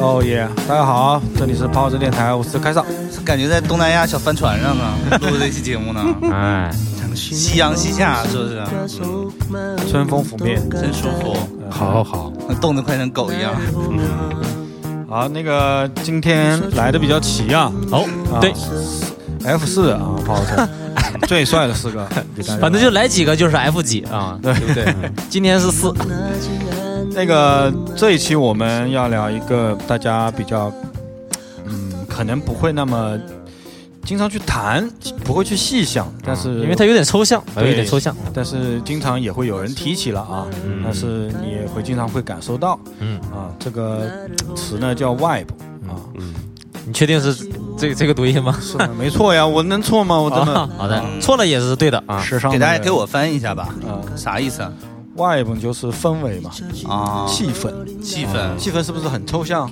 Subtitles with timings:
[0.00, 0.48] 哦耶！
[0.66, 2.84] 大家好，这里是跑车电台，我是开少。
[3.22, 6.70] 感觉在东南亚小帆船上呢， 录这期节目呢，哎，
[7.14, 9.86] 夕阳西下，是不是？
[9.90, 11.36] 春风拂面，真舒服，
[11.68, 12.32] 好好，
[12.62, 13.52] 冻得快成狗一样。
[15.06, 17.70] 好，那个今天来的比较齐啊。
[17.90, 18.08] 哦，
[18.40, 18.54] 对
[19.44, 20.66] ，F 四啊，跑车
[21.28, 22.08] 最帅的四个，
[22.58, 24.94] 反正就来几个就是 F 几啊，对不对？
[25.28, 25.92] 今天是四。
[27.12, 30.72] 那个这一期我们要聊一个大家比较，
[31.66, 33.18] 嗯，可能不会那么
[34.04, 34.88] 经常去谈，
[35.24, 40.46] 不会去细想，但是因为它有点抽象，对有点抽象，但是经常也会有人提起了啊，
[40.84, 44.08] 但是你也会经常会感受到，嗯啊，这个
[44.54, 45.48] 词呢叫 vibe
[45.88, 46.34] 啊，嗯
[46.86, 48.56] 你确定是这这个读音吗？
[48.60, 48.88] 是的？
[48.94, 50.18] 没错呀， 我能错吗？
[50.18, 52.20] 我真的啊好的，错了也是对的啊。
[52.22, 54.72] 时尚给大家给我翻译一下吧，啊啥意思啊？
[55.20, 56.50] ，vibe 就是氛围嘛，
[56.88, 58.56] 啊，气氛，气氛。
[58.56, 59.70] 气氛是不是很抽象？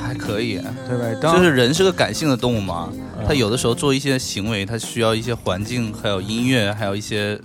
[0.00, 1.20] 还可以，对不对？
[1.20, 7.36] 当就是人是个感性的动物嘛，嗯他有的时候做一些行为，他需要一些环境，还有音乐，还有一些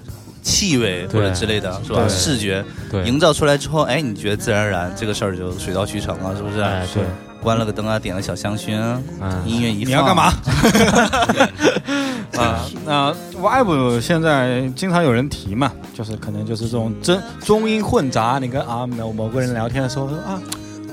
[0.43, 2.07] 气味或者之类的，是吧？
[2.07, 6.59] 视觉对，营造出来之后，哎，你觉得自然而然这个事儿就水到渠成了，是不是？
[6.61, 7.03] 哎对，
[7.41, 8.75] 关了个灯啊，点了小香薰，
[9.19, 10.31] 嗯音乐一放，你要干嘛？
[12.37, 18.39] 啊， 那 vibe 现在经常有人提嘛，就是可能就是这种真中英混杂。
[18.41, 20.41] 你跟啊某某个人聊天的时候说啊，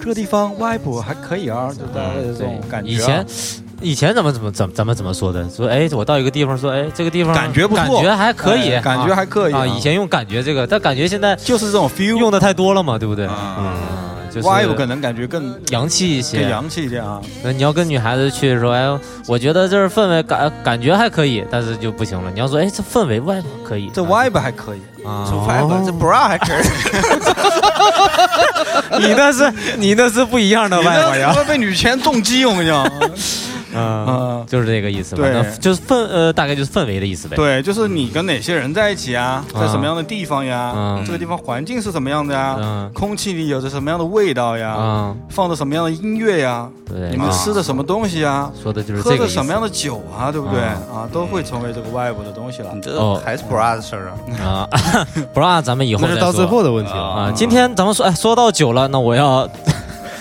[0.00, 2.94] 这个地方 vibe 还可以啊，就大概这种感觉啊。
[2.94, 3.26] 以前
[3.80, 5.48] 以前怎么怎么怎么咱们怎么说的？
[5.48, 9.64] 说哎，我到一个地方说哎，这个地方感觉不错感觉还可以，哎感觉还可以啊。
[9.66, 13.26] 以前用感觉这个，但感觉现在就是这种 feel，用的太多了嘛，对不对？
[13.26, 16.50] 啊嗯，就是 vibe 可能感觉更洋气一些更。
[16.50, 17.20] 洋气一点啊。
[17.42, 18.86] 那你要跟女孩子去的时候，哎，
[19.26, 22.30] 我觉得这儿氛围感感觉还可以，但是就不行了。
[22.32, 26.64] 你要说，哎，这氛围外可以，这 vibe 还可以，啊这 vibe 这 bra 还可以，
[29.06, 32.84] 你那是你那是不一样的你外呀这，会被女权重击，我跟你讲。
[33.78, 35.22] 啊，啊，就是这个意思吧？
[35.22, 37.36] 对就是氛呃，大概就是氛围的意思呗。
[37.36, 40.72] 对，就是你跟哪些人在一起啊，在什么样的地方呀？
[40.76, 42.56] 嗯这个地方环境是什么样的呀？
[42.58, 44.74] 嗯空气里有着什么样的味道呀？
[44.78, 46.68] 嗯，放着什么样的音乐呀？
[46.86, 48.50] 对，你们吃的什么东西呀？
[48.62, 50.30] 说的就是喝这个意思的什么样的酒啊？
[50.32, 50.60] 对不对？
[50.60, 52.80] 啊啊，都会成为这个 vibe 的东西了你。
[52.80, 54.12] 这哦还是 bra 的事儿
[54.42, 54.66] 啊？
[54.66, 54.68] 啊？
[55.32, 56.98] 不让咱们以后那是到最后的问题了。
[57.02, 57.32] 啊。
[57.34, 59.48] 今天咱们说，哎，说到酒了，那我要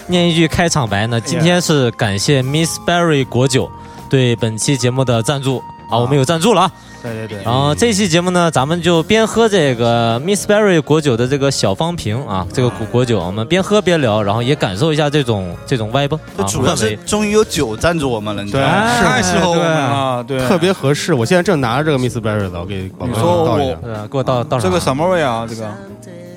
[0.08, 1.20] 念一句开场白呢。
[1.22, 3.70] 今天是感谢 Miss Berry 果酒
[4.10, 5.60] 对本期节目的赞助
[5.90, 6.72] 啊，我们有赞助了啊。
[7.04, 7.44] 对对对。
[7.44, 18.74] 然后这期节目呢，咱们就边喝这个 Miss Berry 果酒的这个小方瓶啊，这个果果酒，我们边喝边聊，然后也感受一下这种这种 vibe 啊，这主要是终于有酒赞助我们了，你知对，道吗？
[18.76, 20.24] 哎太适合我们了。
[20.24, 23.76] 对，特别合适，我现在正拿着这个 Miss Berry 的，我给你说倒一下。
[23.82, 25.46] 对啊，给我倒倒上这个什么味啊？
[25.48, 25.72] 这个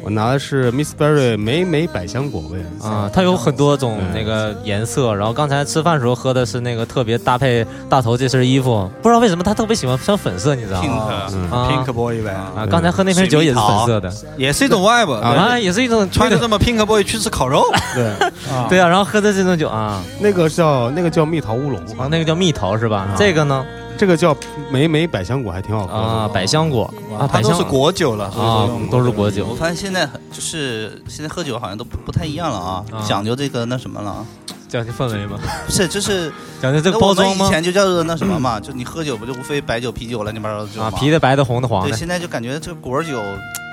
[0.02, 2.58] 我拿的是 Miss Berry 莓莓百香果味。
[2.82, 14.12] 啊，它有很多种那个颜色，然后刚才吃饭时候喝的是那个特别搭配大头这身衣服，不知道为什么他特别喜欢穿粉色，你知道吗？pink pink boy 呗，啊，刚才喝那瓶酒也是粉色的。
[14.36, 15.12] 也是一种 vibe。
[15.12, 18.06] 啊，也是一种穿着这么 pink boy 去吃烤肉，对，
[18.50, 20.02] 啊，对啊，然后喝的这种酒啊。
[20.18, 21.78] 那个叫那个叫蜜桃乌龙。
[21.98, 22.98] 啊，那个叫蜜桃是吧？
[22.98, 23.14] 啊。
[23.16, 23.64] 这个呢
[24.00, 24.34] 这个叫
[24.70, 25.98] 梅梅百香果，还挺好喝的。
[25.98, 26.84] 啊，百香果。
[27.18, 29.44] 啊，百香它都是果酒了，啊，都是果酒。
[29.46, 34.26] 我发现现在很就是现在喝酒好像都不不太一样了啊啊，讲究这个那什么了啊，
[34.70, 35.38] 讲究氛围吗？
[35.66, 37.50] 不是就是 讲究这那我们以个包装吗？
[37.50, 41.90] 前就叫做那什么嘛，就你喝酒不就无非白酒、啤酒了，你八糟的酒啊，啤的、白的、红的、黄的。
[41.90, 43.20] 对，现在就感觉这个果酒，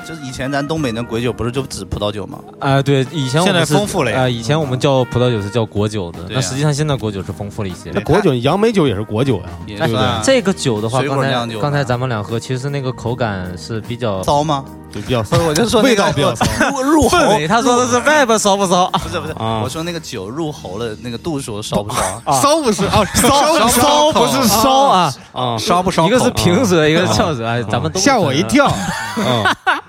[0.08, 2.40] 就是以前咱东北那鬼酒不是就指葡萄酒吗？
[2.60, 8.00] 啊，对，以前我现在们是丰富了呀啊，以前我们叫葡萄酒是叫果酒的，那实际上现在果酒是丰富了一些那。
[8.02, 14.64] 果酒杨梅酒也是果酒呀，这个酒的话，刚才刚才咱们俩喝，其实那个口感是比较骚吗？
[14.90, 16.46] 就比较不是，我就说那味道比较 骚
[16.82, 17.18] 入入喉。
[17.50, 18.90] 他说的是外边骚不骚？
[19.04, 22.42] 不是不是，啊我说那个酒入喉了，那个度数烧不烧？
[22.42, 26.08] 骚不是啊，骚骚 不是烧啊，啊，烧不烧？
[26.08, 28.42] 一个是平舌，一个是翘舌，哎，咱们都吓我一。
[28.44, 28.72] 跳。
[29.18, 29.44] 嗯，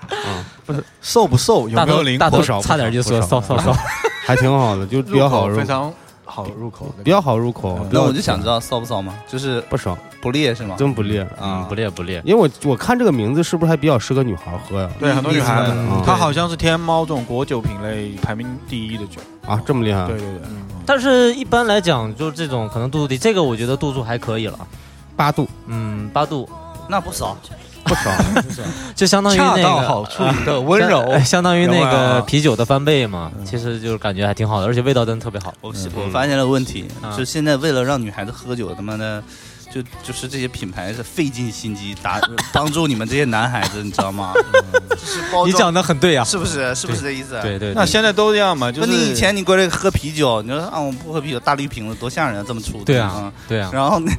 [1.01, 1.69] 瘦不瘦？
[1.69, 3.73] 有大没有灵头大头不少差点就说不少骚骚骚，
[4.27, 5.93] 还挺好的，就比较好入口非常
[6.25, 7.79] 好好入口的，比较好入口。
[7.91, 9.15] 那我就想知道骚不骚吗？
[9.27, 10.77] 就是不骚，不烈是吗？
[10.79, 11.27] 真不烈。
[11.41, 12.21] 嗯，啊不，烈不烈。
[12.25, 14.91] 因为我我看这个名字是不是还比较适合女孩喝呀？
[15.01, 15.67] 对很多女孩
[16.05, 19.21] 它好像是天猫这种果酒品类排名第一的酒。
[19.47, 20.07] 啊，这么厉害？
[20.07, 20.49] 对对对，
[20.85, 24.59] 但是一般来讲，就是这种可能度数低，这个我觉得度数还可以了。
[25.17, 26.47] 八度嗯，八度
[26.89, 27.35] 那不骚。
[27.88, 28.14] 不爽。
[28.94, 31.43] 就相当于恰那个到好处的温柔相。
[31.43, 33.31] 当于那个啤酒的翻倍嘛。
[33.44, 35.55] 其实就是感觉还挺好的，而且味道真的特别好。
[35.61, 39.23] 我我发现了问题，啊就现在为了让女孩子喝酒，他妈的，
[39.73, 42.20] 就就是这些品牌是费尽心机打
[42.52, 44.32] 帮助你们这些男孩子，你知道吗？
[44.90, 46.25] 就是包你讲的很对啊。
[46.25, 46.75] 是不是？
[46.75, 47.40] 是不是这意思？。
[47.40, 52.85] 对对，那现在都这样嘛，就那是你以前你过来喝啤酒，你说啊我不喝啤酒，大绿瓶子多吓人啊，这么粗的。
[52.85, 54.12] 对啊嗯对啊，然后呢，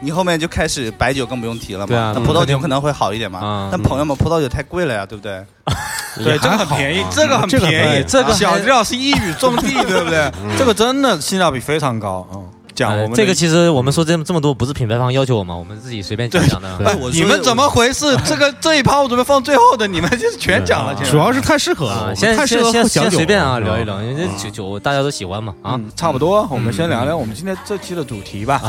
[0.00, 1.86] 你后面就开始白酒更不用提了嘛。
[1.86, 3.40] 对啊那葡萄嗯酒可能会好一点嘛。
[3.40, 5.44] 啊但朋友们，葡萄酒太贵了呀，对不对？
[6.24, 10.30] 对这个很便宜，这个很这个便宜很，这个小料是一语中的，对不对？
[10.58, 12.26] 这个真的性价比非常高。
[12.32, 12.44] 嗯，
[12.78, 16.68] 讲我们这个其实我们说这么这么多，不是品牌方要求我们，我们自己随便讲讲的。
[16.84, 18.16] 哎，我你们怎么回事？
[18.24, 20.94] 这个这一趴我准备放最后的，你们就是全讲了。
[21.10, 25.72] 主要是太适合了，啊，我们先太适合先随便啊聊一聊，因为这酒酒大家都喜欢嘛啊。
[25.74, 28.62] 嗯，差不多，我们先聊聊我们今天这期的主题吧。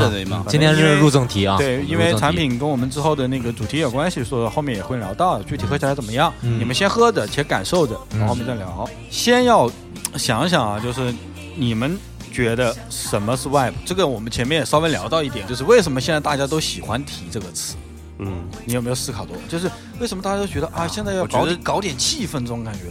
[0.48, 8.90] 今天是入正题啊，对，因为产品跟我们之后的那个主题有关系，所以后面也会聊到，具体喝起来怎么样，嗯你们先喝着，且感受着，然后我们再聊。
[9.10, 9.70] 先要
[10.16, 11.14] 想想啊，就是
[11.56, 11.98] 你们
[12.32, 13.74] 觉得什么是 Web？
[13.86, 17.76] 这个我们前面也稍微聊到一点，就是为什么现在大家都喜欢提这个词？
[18.20, 19.36] 嗯，你有没有思考过？
[19.48, 22.86] 就是为什么大家都觉得啊，现在要搞搞点气氛这种感觉？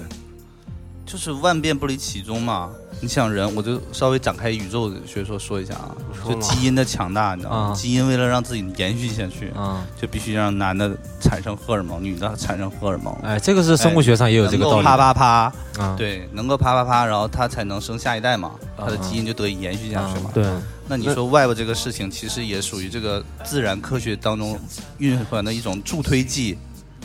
[1.04, 2.70] 就是万变不离其宗嘛。
[3.00, 5.94] 你想人，我就稍微展开宇宙学说说一下啊，
[6.26, 7.56] 就基因的强大，你知道吗？
[7.70, 10.90] 啊基因为了让自己延续下去，啊，就必须让男的
[11.20, 13.14] 产生荷尔蒙，女的产生荷尔蒙。
[13.22, 15.94] 哎，这个是生物学上也有这个道理啪啪啪，啊。
[15.96, 20.30] 对，能够啪啪啪，然后他才能生下一代嘛，他的基因就得以延续下去嘛。
[20.34, 20.44] 对，
[20.88, 24.58] 那你说 Web 这个事情，其实也属于这个自然科学当中
[24.98, 26.58] 蕴含的一种助推剂。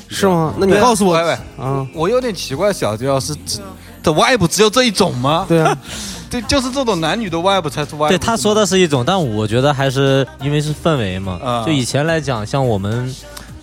[0.09, 0.53] 是吗？
[0.57, 3.61] 那你告诉我喂喂，啊，我有点奇怪，小调是指
[4.03, 5.45] 的 vibe 只有这一种吗？
[5.47, 5.75] 对啊，
[6.29, 8.09] 对，就是这种男女的 vibe 才是 vibe。
[8.09, 11.39] 对他说的是一种，但我觉得还是因为是氛围嘛。
[11.43, 13.13] 啊就以前来讲，像我们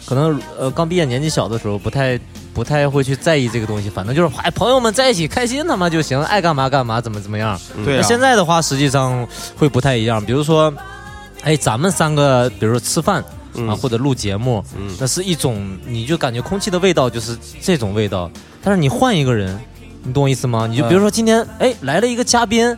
[0.06, 2.18] 可能呃刚毕业年纪小的时候，不太
[2.54, 7.58] 不太会去在意这个东西，反正就是哎朋友们在一起开心他妈就行，爱干嘛干嘛，怎么怎么样。
[7.84, 9.26] 对啊，那现在的话，实际上
[9.56, 10.24] 会不太一样。
[10.24, 10.72] 比如说，
[11.42, 13.22] 哎，咱们三个，比如说吃饭
[13.54, 18.30] 嗯啊，或者录节目，嗯那是一种，你就感觉空气的味道就是这种味道。
[18.62, 19.58] 但是你换一个人，
[20.02, 20.66] 你懂我意思吗？
[20.66, 22.76] 你就比如说今天，哎，来了一个嘉宾，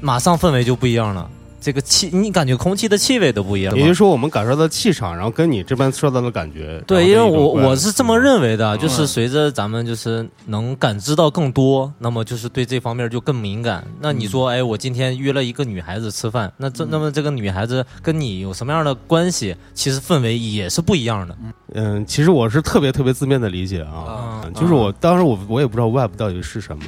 [0.00, 1.30] 马上氛围就不一样了。
[1.66, 3.74] 这个气，你感觉空气的气味都不一样。
[3.74, 13.84] 也就是说，我们感受到气场，然后跟你这边受到的感觉，对，因为我我是这么认为的，嗯就是随着咱们就是能感知到更多，那么就是对这方面就更敏感。
[14.00, 19.56] 那你说，哎，我今天约了一个女孩子吃饭，那这那么这个女孩子跟你有什么样的关系？
[19.74, 21.36] 其实氛围也是不一样的。
[21.74, 26.84] 嗯，其实我是特别特别字面的理解啊，啊嗯就是我当时我我也不知道 Web 到底是什么，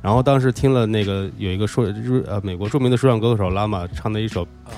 [0.00, 4.72] 然后当时听了那个有一个说日呃美国著名的说唱歌手拉玛唱的一首啊。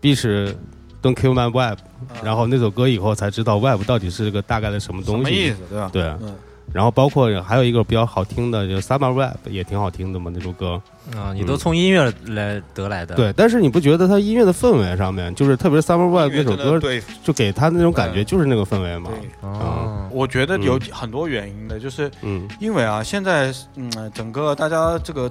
[0.00, 0.54] Beach
[1.02, 1.78] Don't Kill My Web，
[2.22, 5.24] 然后那首歌以后才知道 Web 到底是个大概的什么东西。
[5.24, 5.90] 什么意思，，对吧？
[5.92, 6.34] 对，嗯
[6.72, 10.80] 然后包括还有一个比较好听的，就 Summer Web 也挺好听的嘛，那首歌。
[11.16, 17.00] 啊，你都从音乐来得来的。，对，但是你不觉得它音乐的氛围上面，就是特别是 Summer Web 那首歌，对。
[17.22, 19.10] 就给他那种感觉，就是那个氛围嘛。
[19.10, 22.48] 对，哦，我觉得有很多原因的，就是嗯。
[22.58, 25.30] 因为啊，现在嗯，整个大家这个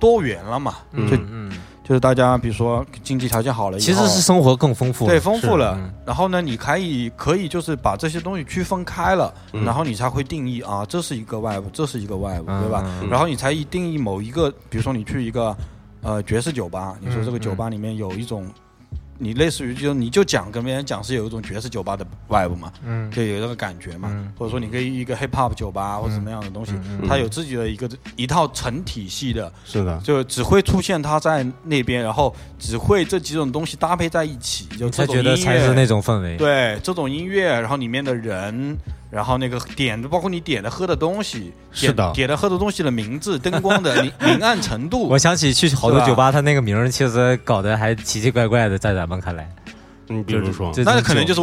[0.00, 1.08] 多元了嘛，嗯。
[1.08, 1.52] 就嗯，
[1.84, 5.06] 就是大家比如说经济条件好了以后，其实是生活更丰富。
[5.06, 5.92] 对丰富了嗯。
[6.06, 12.82] 然后呢，你可以可以就是把这些东西区分开了，嗯然后你才会定义啊，这是一个 vibe，这是一个 vibe，嗯对吧？
[13.02, 15.56] 嗯然后你才一定义某一个，比如说你去一个
[16.00, 18.46] 呃爵士酒吧，你说这个酒吧里面有一种。
[19.18, 23.10] 你类似于就你就讲跟别人讲是有一种爵士酒吧的 vibe 嘛，嗯。
[23.10, 24.32] 就有那个感觉嘛，嗯。
[24.36, 36.36] 或者说你可以一个 hip hop 酒吧或者什么样的东西，嗯嗯它有自己的一个一套成体系的，是的，就只会出现它在那边，然后只会这几种东西搭配在一起，就这才觉得才是那乐，种氛围。
[36.36, 38.76] 对这种音乐，然后里面的人，
[39.14, 42.12] 然后那个点的，包括你点的喝的东西，是的。
[42.12, 45.06] 点点的喝的东西的名字、灯光的 明明暗程度。
[45.08, 49.48] 我，想起去好多酒吧，他那个名儿其实搞得还奇奇怪怪的，在咱们看来，
[50.08, 51.40] 你比如说，那可能就是。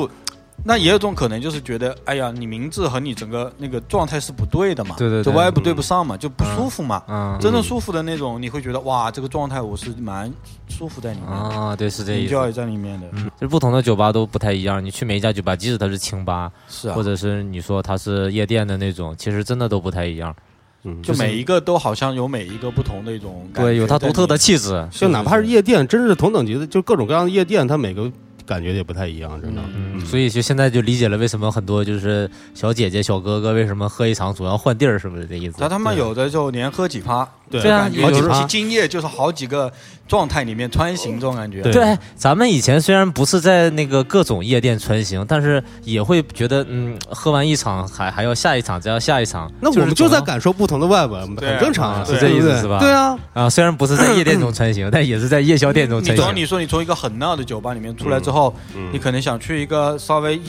[0.64, 7.02] 那也有种可能，就是觉得，哎呀，你名字和你整个那个状态是不对的嘛，对对对这 vibe 对不上嘛，就不舒服嘛。
[7.08, 10.32] 嗯真正舒服的那种，你会觉得哇，这个状态我是蛮
[10.68, 12.36] 舒服在里面的啊，对，是这意思。
[12.36, 13.08] ，enjoy 在里面的。
[13.14, 14.84] 嗯，就是不同的酒吧都不太一样。
[14.84, 20.36] 你去每一家酒吧，即使它是清吧，是啊，或者是你说它是夜店的那种，其实真的都不太一样。
[20.84, 24.88] 嗯，就每一个都好像有每一个不同的一种感觉，对，有它独特的气质。
[24.92, 28.12] 就哪怕是夜店，真是同等级的，就各种各样的夜店，它每个
[28.46, 29.62] 感觉也不太一样，真的。
[29.76, 35.58] 嗯，所以就现在就理解了为什么很多就是小姐姐、小哥哥为什么喝一场总要换地儿，是不是这意思？
[35.60, 39.72] 他他们有的就连喝几趴，对对啊感觉有时候就是今夜就是好几个
[40.08, 41.62] 状态里面穿行这种感觉。
[41.62, 49.52] 对对，咱们以前虽然不是在那个各种夜店穿行，但是也会觉得，嗯，喝完一场还还要下一场，再要下一场。
[49.62, 56.42] 那我们就在感受不同的 vibe，很正常啊，是这意思是吧对啊，啊，虽然不是在夜店中穿行， 但也是在夜宵店中你主要穿行。
[56.42, 60.40] 你说你从一个很闹的酒吧里面出来之后，嗯你可能想去一个稍微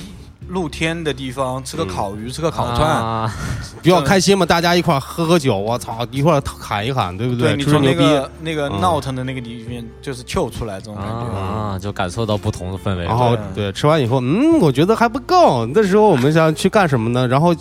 [0.52, 2.88] 露天的地方吃个烤鱼、吃个烤串。
[2.88, 3.35] 啊，
[3.82, 11.38] 比较开心嘛，大家一块儿喝喝酒，我操，一块儿喊一喊，对不对你吹吹牛逼，从那个那个嗯闹腾的那个里面，就是跳出来这种感觉。
[11.38, 13.04] 啊，就感受到不同的氛围。
[13.04, 15.66] 然后对吃完以后，嗯，我觉得还不够。
[15.66, 17.26] 那时候我们想去干什么呢？
[17.26, 17.54] 然后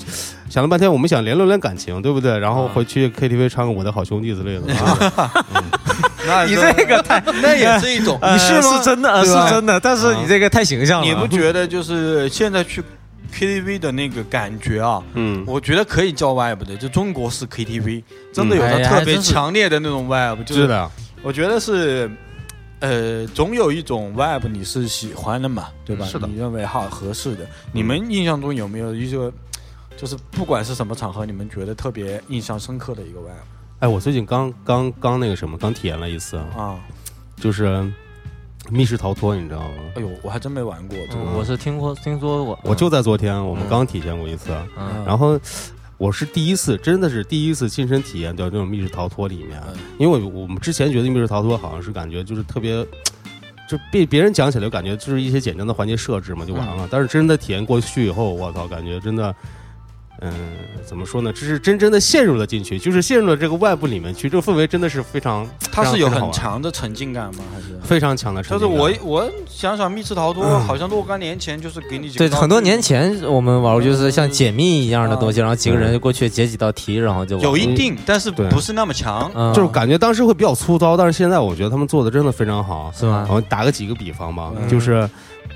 [0.51, 2.37] 想了半天，我们想联络联感情，对不对？
[2.37, 4.73] 然后回去 KTV 唱个《我的好兄弟》之类的。
[4.75, 5.31] 啊
[6.27, 8.61] 那你这个太， 那也是一种，你是吗？
[8.77, 11.07] 是真的，是真的，但是你这个太形象了。
[11.07, 12.83] 你不觉得就是现在去
[13.33, 15.01] KTV 的那个感觉啊？
[15.13, 18.03] 嗯，我觉得可以叫 vibe 的，就中国式 KTV，
[18.33, 20.91] 真的有哎呀它特别强烈的那种 vibe，就是是的，
[21.23, 22.11] 我觉得是，
[22.81, 26.05] 呃，总有一种 vibe 你是喜欢的嘛，对吧？
[26.05, 27.47] 是的你认为好合适的。
[27.71, 29.31] 你们印象中有没有一个，
[30.01, 33.33] 就是不管是什么场合，你们觉得特别印象深刻的一个 vibe
[33.81, 36.79] 哎，我最近刚刚刚那个什么，刚体验了一次，啊？
[37.35, 37.87] 就是
[38.71, 39.75] 密室逃脱，你知道吗？
[39.95, 41.23] 哎呦，我还真没玩过这个。
[41.37, 45.39] 我是听过听说过，我就在昨天，我们刚体验过一次，嗯然后
[45.99, 52.83] 我是第一次，真的是第一次亲身体验到这种密室逃脱里面嗯，因为我我们之前觉得密室逃脱好像是感觉就是特别。
[53.69, 56.85] 就被别人讲起来，就感觉就是一些简单的环节设置嘛，就完了。
[56.91, 59.33] 但是真的体验过去以后，我操，感觉真的，
[60.21, 60.31] 嗯，
[60.85, 61.33] 怎么说呢？
[61.33, 67.43] 这是真正的陷入了进去，就是陷入了这个外部里面去，这个氛围真的是非常它是有很强的沉浸感吗？
[67.53, 67.79] 还是？
[67.83, 69.01] 非常强的沉但是浸感。
[69.01, 79.29] 我我想想，密室逃脱好像若干年前就是给你几个对，很多年前我们玩过，就是像解密一样的东西，然后几个人过去解几道题，然后就有一定，但是不是那么强。
[79.33, 82.91] 嗯就是感觉当时会比较粗糙，但是现在我觉得他们做的真的非常好。
[82.95, 83.27] 是吗？
[83.29, 85.09] 我打个几个比方吧，嗯就是，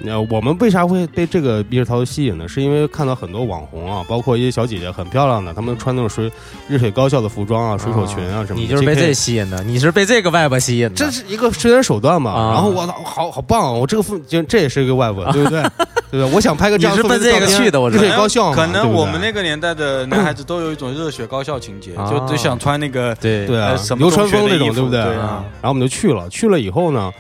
[0.06, 2.48] 呃，我们为啥会被这个密室逃脱吸引呢？
[2.48, 6.30] 是因为看到很多网红啊，包括一些小姐姐很漂亮的，她们穿那种水
[6.68, 8.62] 日水高校的服装啊、水手裙啊什么的。
[8.62, 10.96] 你就是被这吸引的，你是被这个 vibe 吸引的。
[10.96, 12.32] 这是一个宣传手段嘛？
[12.32, 13.80] 啊然后我操，好好棒！
[13.80, 15.62] 我这个风就这也是一个外文，对不对？
[16.12, 16.36] 对不对？
[16.36, 25.02] 我想拍个这样你是奔这个去的我知日道水高校嘛，可能我们那个年代的男孩子都有一种热血高校情节，啊就就想穿那个对对啊呃，什么流川枫那种，对不对？
[25.02, 27.12] 对啊然后我们就去了，去了以后呢，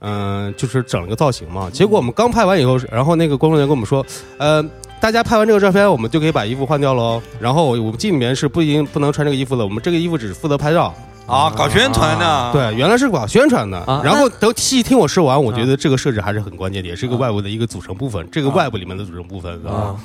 [0.00, 1.68] 嗯、就是整了个造型嘛。
[1.70, 4.04] 结果我们刚拍完以后，然后那个工作人员跟我们说，
[4.38, 4.62] 呃，
[5.00, 7.20] 大家拍完这个照片，我们就可以把衣服换掉喽。
[7.40, 10.94] 然后我们进里面是不一定不能穿这个衣服的，我们这个衣服只负责拍照。
[11.26, 13.76] 啊，搞宣传的，对，原来是搞宣传的。
[13.80, 19.98] 啊然后等细听我说完，我觉得这个设置还是很关键的，也是一个外部的一个组成部分，这个外部里面的组成部分，知道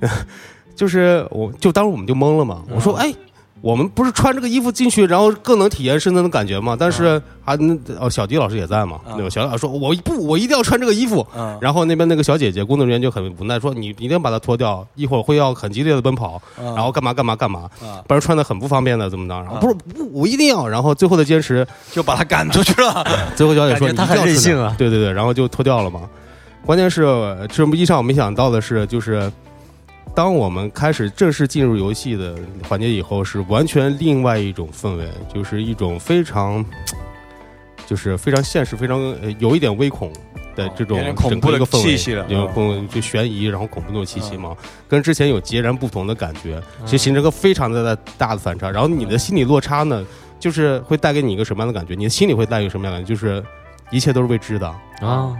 [0.00, 0.10] 吧？
[0.74, 3.14] 就是我就当时我们就懵了嘛，我说哎。
[3.60, 6.76] 我们不是穿这个衣服进去，然后更能体验深圳的感觉吗？
[6.78, 9.30] 但是还，那哦，小迪老师也在嘛，啊对吧？
[9.30, 11.26] 小迪老师说，我不，我一定要穿这个衣服。
[11.34, 19.34] 嗯，然后那边那个小姐姐工作人员就很无奈说，你一定要把它脱掉，一会儿会要很激烈的奔跑，然然后干嘛干嘛干嘛，啊不然穿的很不方便的，怎么着？
[19.34, 20.68] 然后啊不是不，我一定要。
[20.68, 23.02] 然后最后的坚持，就把他赶出去了。
[23.34, 26.02] 最后小姐说你很任性啊对对对，然后就脱掉了嘛。
[26.66, 27.04] 关键是
[27.50, 29.30] 这么意想没想到的是，就是
[30.14, 32.36] 当我们开始正式进入游戏的
[32.68, 36.64] 环节以后，是完全另外一种氛围，就是一种非常，
[37.86, 40.12] 就是非常现实、非常呃有一点微恐
[40.54, 44.56] 的这种恐怖的一个氛围气息有嗯恐就悬疑，然后恐怖那种气息嘛，
[44.88, 48.70] 跟之前有截然不同的感觉，其实形成个非常的大的反差。
[48.70, 50.06] 然后你的心理落差呢，
[50.38, 51.94] 就是会带给你一个什么样的感觉？
[51.96, 53.12] 你的心里会带给什么样的感觉？
[53.12, 53.42] 就是
[53.90, 54.66] 一切都是未知的，
[55.00, 55.34] 啊，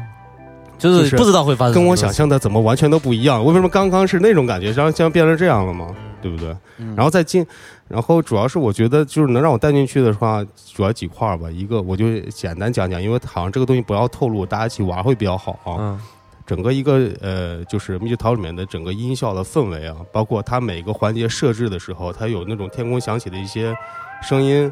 [0.92, 3.44] 就就是是不知道会发生跟我想象的怎么完全都不一样？
[3.44, 5.94] 为什么刚刚是那种感觉，然后现在变成这样了吗？
[6.20, 6.54] 对不对？
[6.78, 7.46] 嗯然后再进，
[7.88, 11.50] 然后主要是我觉得就是能让我带进去的话，主要几块儿吧。
[11.50, 15.76] 一个我就简单讲讲，因为好像这个东西不要透露，大家一起玩会比较好啊。
[15.78, 16.00] 嗯
[16.46, 23.74] 整个一个呃，就是密室逃里面的整个音效的氛围啊，包括它每个环节设置的时候，它有那种天空响起的一些
[24.22, 24.70] 声音，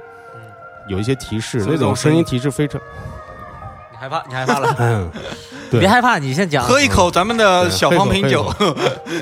[0.86, 2.86] 有一些提示，那种声音提示非常，你
[4.02, 5.08] 害怕，你害怕了， 嗯，
[5.70, 6.64] 对别害怕，你先讲。
[6.64, 8.42] 喝一口咱们的小方瓶酒，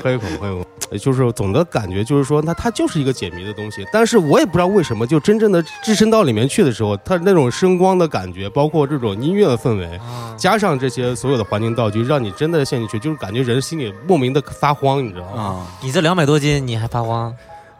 [0.01, 0.65] 喝一口，喝一口。
[0.89, 15.41] 呃就是总的感觉就是说，那它就是一个解谜的东西，但是我也不知道为什么，就真正的置身到里面去的时候，它那种声光的感觉，包括这种音乐的氛围，啊加上这些所有的环境道具，让你真的陷进去，就是感觉人心里莫名的发慌，你知道吗？
[15.41, 17.33] 啊，你这两百多斤，你还发慌？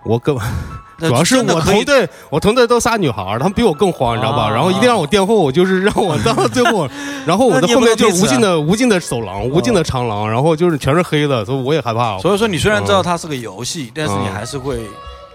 [0.04, 0.44] 我根本
[1.10, 4.44] 主要是我同队，我同队都仨女孩儿，她们比我更慌，你知道吧？
[4.44, 6.88] 啊然后一定让我垫后，就是让我到最后，
[7.26, 12.20] 然后我的后面就是无尽的无尽的走廊，无尽的长廊，然后就是全是黑的，所以我也害怕。
[12.20, 14.82] 所以说你虽然知道它是个游戏，但是你嗯还是会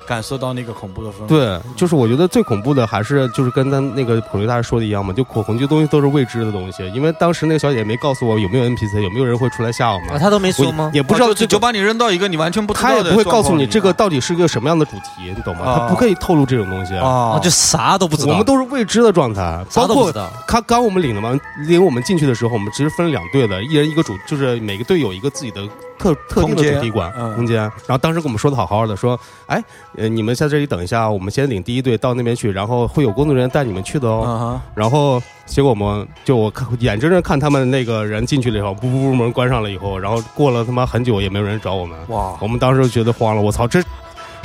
[0.06, 1.26] 感受到那个恐怖的氛围。
[1.26, 10.90] 对，就是我觉得最恐怖的还是就是跟咱那个恐惧大师说的一样嘛，就恐恐惧东西都是未知的东西，因为当时那个小姐姐没告诉我有没有 NPC，有没有人会出来吓我们啊，，他都没说吗？
[10.94, 15.64] 也不知道这个哦就就把你扔到一个你完全不知道他的也不会告诉你这个到底是一个什么样的主题，你懂吗？
[15.64, 16.94] 啊他不可以透露这种东西。
[16.96, 20.12] 啊啊，就啥都不知道，我们都是未知的状态，包括。
[20.46, 25.60] 他刚我们领了嘛领我们进去的时候，我们其实分两队的，一人一个主，就是每个队有一个自己的
[25.98, 27.58] 特特定的空间主题馆嗯空间。
[27.58, 29.62] 然后当时跟我们说的好好的，说，哎，
[29.96, 34.24] 呃，你们在这里等一下，我们先领第一队到那边去，然后会有工作人员带你们去的哦。
[34.26, 43.80] 嗯然后结果我们就我看眼睁睁看他们那个人进去了以后，不不不门关上了以后，然后过了他妈很久也没有人找我们，哇，我们当时就觉得慌了，我操，这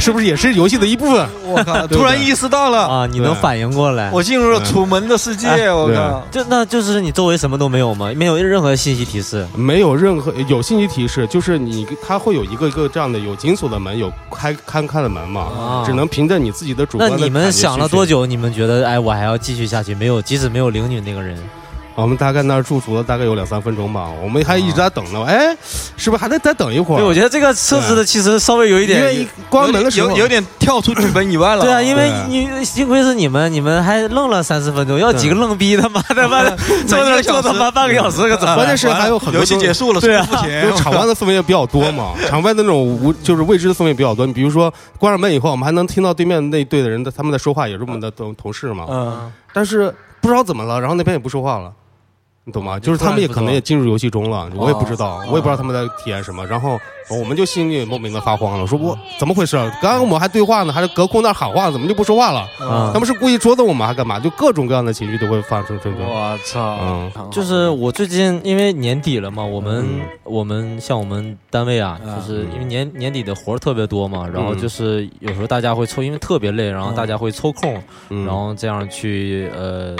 [0.01, 1.29] 是不是也是游戏的一部分？
[1.45, 4.09] 我靠， 突然意识到了，啊，你能反应过来？
[4.11, 6.23] 我进入了楚门的世界，我靠。
[6.31, 8.11] 就那就是你周围什么都没有吗？
[8.15, 9.47] 没有任何信息提示。
[9.55, 17.25] 没有任何有信息提示，就是你它会有一个一个这样的有紧锁的门，有开开开的门嘛，啊只能凭着你自己的主那观那。
[17.25, 18.05] 你们想了多？
[18.05, 18.25] 久？
[18.25, 19.93] 你们觉得哎，我还要继续下去？
[19.93, 21.37] 没有，即使没有灵女那个人，
[22.01, 25.23] 我们大概那儿驻足了大概有两三分钟吧，我们还一直在等呢。
[25.25, 25.55] 哎，
[25.95, 26.99] 是不是还得再等一会儿？
[26.99, 31.63] 对，我觉得这个设置的其实稍微有一点因为一关门的时候有有点跳出剧本以外了。
[31.63, 38.55] 对啊，因为对你幸亏是你们，你们还愣了三四分钟，要几个愣逼他妈的妈的坐那儿坐他妈半个小时，可怎么？
[38.55, 40.23] 关键是还有很多游戏结束了，对啊。
[40.23, 44.25] 付钱就场外的氛围也比较多嘛，场外的那种无就是未知的氛围比较多。
[44.25, 48.85] 你比如说关上门以后，我们还能听到对面那队的人的他们在说话，也是我们的同同事嘛。
[48.89, 51.71] 嗯，但是不知道怎么了，然后那边也不说话了。
[52.43, 52.79] 你懂吗？
[52.79, 56.45] 就是他们也可能也进入游戏中了，我也不知道，我也不知道他们在体验什么。
[56.47, 56.79] 然后
[57.09, 59.55] 我们就心里莫名的发慌了，说我怎么回事？
[59.81, 62.39] 刚刚我们还对话呢，还是隔空那喊话，怎么就不说话了？
[62.59, 64.19] 啊他们是故意捉弄我们，还干嘛？
[64.19, 65.79] 就各种各样的情绪都会发生。
[65.85, 79.95] 我操，嗯就是我最近因为年底了嘛，我们、嗯我们像我们单位啊，啊就是因为年年底的活儿特别多嘛，然后嗯就是有时候大家会抽，因为特别累，然后嗯大家会抽空，嗯然后这样去呃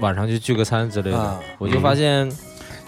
[0.00, 2.30] 晚上去聚个餐之类的，啊我就发现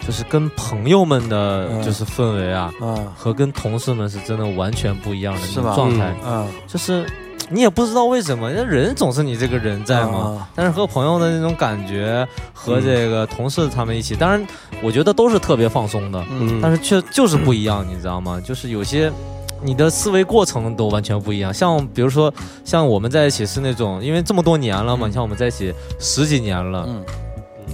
[0.04, 1.82] 就是跟朋友们的嗯。
[1.82, 7.04] 就是氛围啊，嗯和跟同事们是真的完全不一样的那种状态，嗯，就是
[7.48, 10.18] 你也不知道为什么，那人总是你这个人在嘛。
[10.18, 14.44] 啊但是和朋友的那种感觉，和这个同事他们一起，当然
[14.82, 16.60] 我觉得都是特别放松的，嗯。
[16.62, 18.40] 但是却就是不一样，你知道吗？
[18.44, 19.10] 就是有些
[19.62, 21.52] 你的思维过程都完全不一样。
[21.52, 22.32] 像比如说，
[22.64, 27.04] 像我们在一起是那种，因为这么多年了嘛，你像我们在一起十几年了，嗯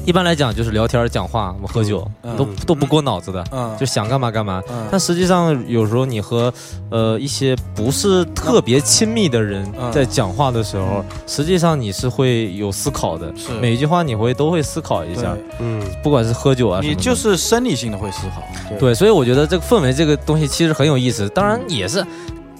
[0.05, 4.63] 一般来讲就是聊天、讲话、我们喝酒，嗯都都不过脑子的，嗯，就想干嘛干嘛。
[4.71, 4.87] 嗯。
[4.91, 6.53] 但实际上，有时候你和
[6.91, 9.93] 呃一些不是特别亲密的人嗯。
[9.93, 15.83] 在讲话的时候，实际上你是会有思考的，是每一句话你会都会思考一下，嗯。
[16.03, 22.05] 不管是喝酒啊什么，你就是生理性的会思考，对对，所以我觉得这个氛围这个东西其实很有意思，当然也是。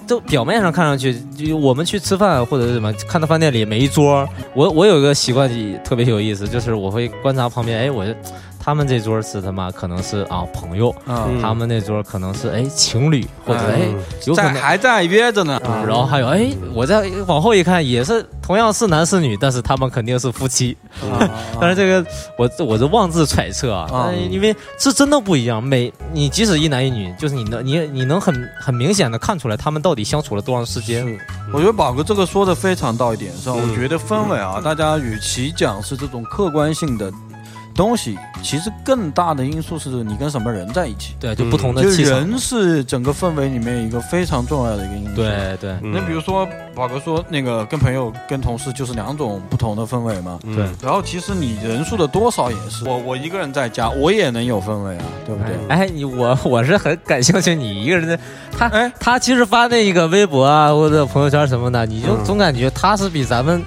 [0.09, 5.47] 就表面上看上去，就我们去吃饭或者是什么，看到饭店里每一桌，我我有一个习惯
[5.83, 8.03] 特别有意思，就是我会观察旁边，哎，我
[8.59, 13.79] 他们这桌是他妈可能是啊朋友，嗯，他们那桌可能是哎情侣，或者嗯哎
[14.25, 20.77] 有可在能还在约着呢，然后还有哎，我再往后一看，也是同样是男是女，但是他们肯定是夫妻。
[21.01, 22.05] 啊 但是这个
[22.37, 25.63] 我我是妄自揣测啊，啊但是因为是真的不一样。
[25.63, 31.17] 每你即使一男一女，就是你能你你能很很明显的看出来他们到底相处了多长时间。
[31.53, 33.55] 我觉得宝哥这个说的非常到一点上。
[33.57, 37.11] 嗯我觉得氛围啊，大家与其讲是这种客观性的
[37.79, 41.15] 东西，其实更大的因素是你跟什么人在一起。
[41.17, 42.19] 对，就不同的就气场。
[42.19, 45.15] 人是整个氛围里面一个非常重要的一个因素。。
[45.15, 50.37] 对对嗯那比如说，宝哥说那个跟朋友、跟同事就是两种不同的氛围嘛。
[50.43, 55.55] 嗯对然后其实你人数的多少也是，我我一个人在家，我也能有氛围啊，对不对？
[55.69, 58.19] 哎，你我我是很感兴趣，你一个人的
[58.51, 63.63] 他哎他其实发那个微博啊或者朋友圈什么的，你就嗯总感觉他是比咱们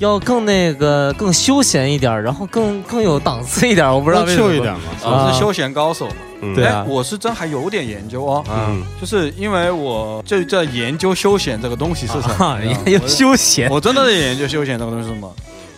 [0.00, 4.80] 要更那个更休闲一点，然后更更有档次一点，我不知道为什么秀一点嘛。
[5.02, 6.14] 我是休闲高手嘛。
[6.42, 15.30] 嗯对我是真还有点研究哦，嗯就是因为我就在研究休闲这个东西是什么啊，，你知道吗也有休闲我真的在研究休闲这个东西是什么。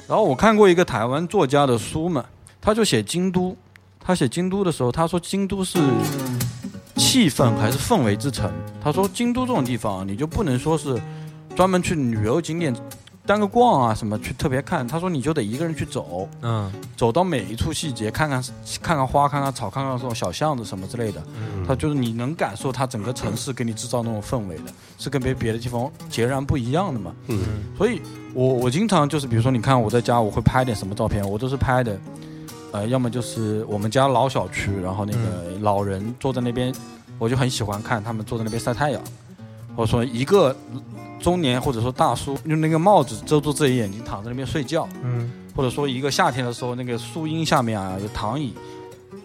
[0.06, 2.24] 然后我看过一个台湾作家的书嘛，
[2.61, 3.56] 他就写京都，
[3.98, 5.80] 他写京都的时候，他说京都是
[6.94, 8.48] 气氛还是氛围之城。
[8.80, 10.96] 他说京都这种地方，你就不能说是
[11.56, 12.72] 专门去旅游景点
[13.24, 16.70] 单个逛啊什么去特别看，他说你就得一个人去走，嗯。
[16.96, 18.42] 走到每一处细节，看看
[18.80, 21.22] 看看花，看看草，看看这种小巷子什么之类的。
[21.66, 24.64] 他就是你能感受他整个城市给你制造那种氛围的，
[24.98, 27.12] 是跟别别的地方截然不一样的嘛。
[27.28, 27.40] 嗯。
[27.76, 28.00] 所以
[28.35, 31.98] 我我经常就是，比如说你看我在家，我会拍点什么照片，我都是拍的，
[32.72, 36.72] 呃，要么就是我们家老小区，然后那个老人坐在那边，
[37.18, 39.00] 我就很喜欢看他们坐在那边晒太阳，
[39.76, 40.54] 或者说一个
[41.20, 48.54] 中年或者说大叔用那个帽子遮住自己眼睛躺在那边睡觉，嗯或者说一个夏天的时候那个树荫下面啊有躺椅，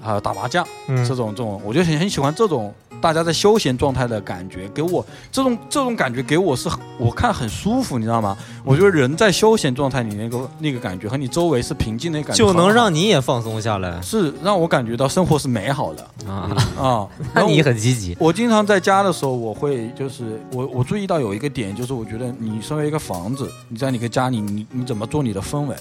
[0.04, 0.66] 啊、打麻将。
[0.88, 8.38] 这嗯，种这种，我就很很喜欢这种大家在休闲状态的感觉，给我这种这种感觉给我是我看很舒服，你知道吗？
[8.64, 16.56] 我觉得人在休闲状态里那个那个感觉和你周围是平静的感觉，就能让你也放松下来是让我感觉到生活是美好的啊。
[16.80, 17.08] 啊。
[17.34, 25.76] 那你很积极，我经常在家的时候，我会就是我我注意到有一个点，就是我觉得你身为一个房子，你在你个家里，你你怎么做你的氛围，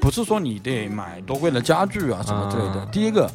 [0.00, 2.80] 不是说你得买多贵的家具啊什么之类的。
[2.80, 3.30] 啊第一个，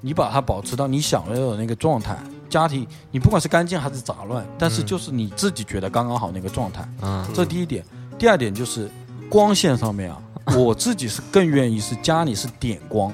[0.00, 2.16] 你把它保持到你想要的那个状态，
[2.54, 7.84] 家庭你不管是干净还是杂乱，但是嗯就是你自己觉得刚刚好那个状态，嗯这第一点。
[8.16, 8.88] 第二点就是
[9.28, 10.16] 光线上面啊，
[10.56, 13.12] 我自己是更愿意是家里是点光。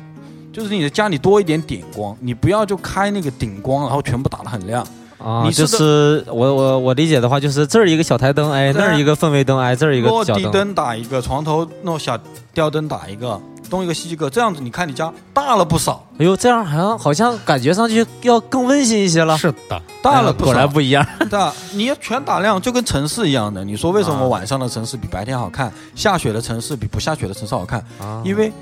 [0.53, 4.87] 就是你的家里多一点点光，你不要就开那个顶光，然后全部打得很亮。
[5.17, 12.19] 啊，你就是是我我我理解的话，就是这儿一个小台灯，哎，那儿一个氛围灯，哎，这儿一个小落地灯打一个，床头弄小
[12.53, 19.39] 吊灯打一个，东一个西一个，这样子你看你家大了不少，哎呦，这样好像好像感觉上去要更温馨一些了。
[19.39, 20.47] 是的，大了不少。
[20.47, 21.07] 果然不一样。
[21.31, 23.65] 对啊，你要全打亮，就跟城市一样的。
[23.65, 25.73] 你说为什啊么晚上的城市比白天好看？
[25.95, 27.79] 下雪的城市比不下雪的城市好看？
[28.01, 28.53] 啊因为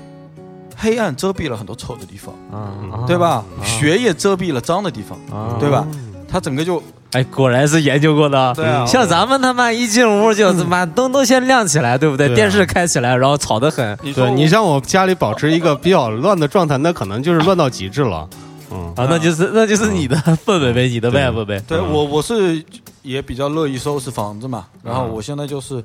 [0.77, 3.27] 黑暗遮蔽了很多丑的地方，啊，对吧？
[3.29, 5.85] 啊雪也遮蔽了脏的地方，啊对吧？
[6.31, 8.53] 它整个就哎，果然是研究过的。
[8.55, 12.27] 对啊像咱们他妈一进屋就 他妈灯都先亮起来，对不对？
[12.27, 18.27] 对啊电视开起来，然后吵得很你对你让我家里保持一个比较乱的状态，那可能就是乱到极致了。
[18.71, 21.57] 嗯，啊，那就是那就是你的氛围呗，你的对 vibe 呗。
[21.57, 22.63] 嗯对我我是
[23.01, 25.83] 也比较乐意收拾房子嘛，然后嗯我现在就是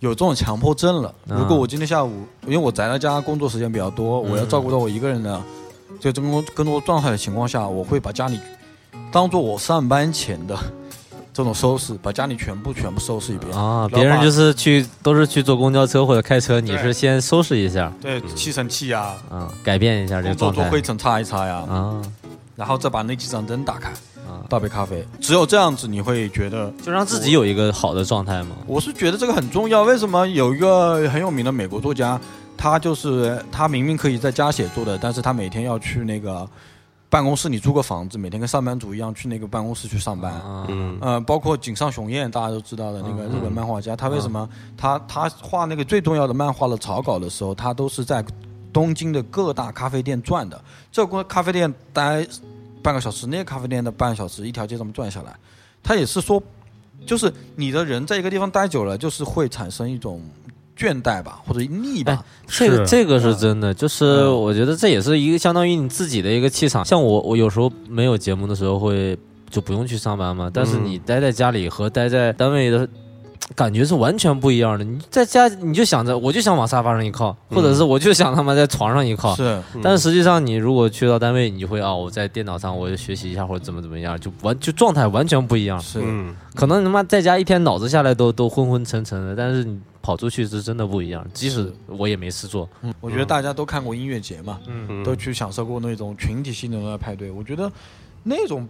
[0.00, 1.14] 有这种强迫症了。
[1.30, 5.40] 嗯如果我今天下午，因为我宅在家工作时间比较多，嗯我要照顾到我一个人的
[5.98, 8.38] 就这么工工作状态的情况下，我会把家里
[9.12, 10.56] 当做我上班前的
[11.32, 13.56] 这种收拾，把家里全部全部收拾一遍。
[13.56, 22.00] 啊，别人就是去都是去坐公交车或者开车，你是先收拾一下对，吸尘器呀、嗯，改变一下这个状态做灰尘擦一擦呀，啊
[22.54, 23.90] 然后再把那几盏灯打开，
[24.26, 25.06] 啊，倒杯咖啡。
[25.20, 28.56] 只有这样子，你会觉得就让自己有一个好的状态吗。
[28.66, 29.82] 我是觉得这个很重要。
[29.82, 32.18] 为什么有一个很有名的美国作家，
[32.56, 36.48] 他就是他明明可以在家写作的，但是他每天要去那个
[37.08, 40.32] 办公室里租个房子，每天跟上班族一样去那个办公室去上班。
[40.32, 48.24] 啊嗯呃，包括井上雄彦，大家都知道的那个嗯日本漫画家，他为什么他他画那个最重要的漫画的草稿的时候，他都是在
[48.72, 50.60] 东京的各大咖啡店转的。
[50.90, 52.26] 这个咖啡店待
[52.82, 55.34] 半个小时，那个咖啡店的半个小时，一条街这么转下来，
[55.82, 56.42] 他也是说，
[57.06, 60.20] 就是你的人在一个地方待久了，就是会产生一种
[60.76, 62.22] 倦怠吧，或者腻吧。
[62.46, 66.84] 这个这个是真的，就是嗯我觉得这也是一个相当于你自己的一个气场。
[66.84, 69.16] 像我，我有时候没有节目的时候会
[69.50, 72.88] 就不用去上班嘛，但是嗯你待在家里和待在单位的。
[73.54, 74.84] 感觉是完全不一样的。
[74.84, 79.36] 你在家你就想着，我就想往沙发上一靠，或者是我就想他妈在床上一靠。
[79.36, 85.78] 是，但是实际上，你如果去到单位，你就会啊，我在电脑上我就学习一下或者怎么怎么样，就完就状态完全不一样。
[85.78, 91.26] 是，嗯，可能他妈在家一天脑子下来都都昏昏沉沉的，但是你跑出去是真的不一样。
[91.34, 97.28] 即使我也没事做，嗯我觉得大家都看过音乐节嘛，嗯都去享受过那种群体性的派对。
[97.28, 97.70] 我觉得
[98.22, 98.68] 那种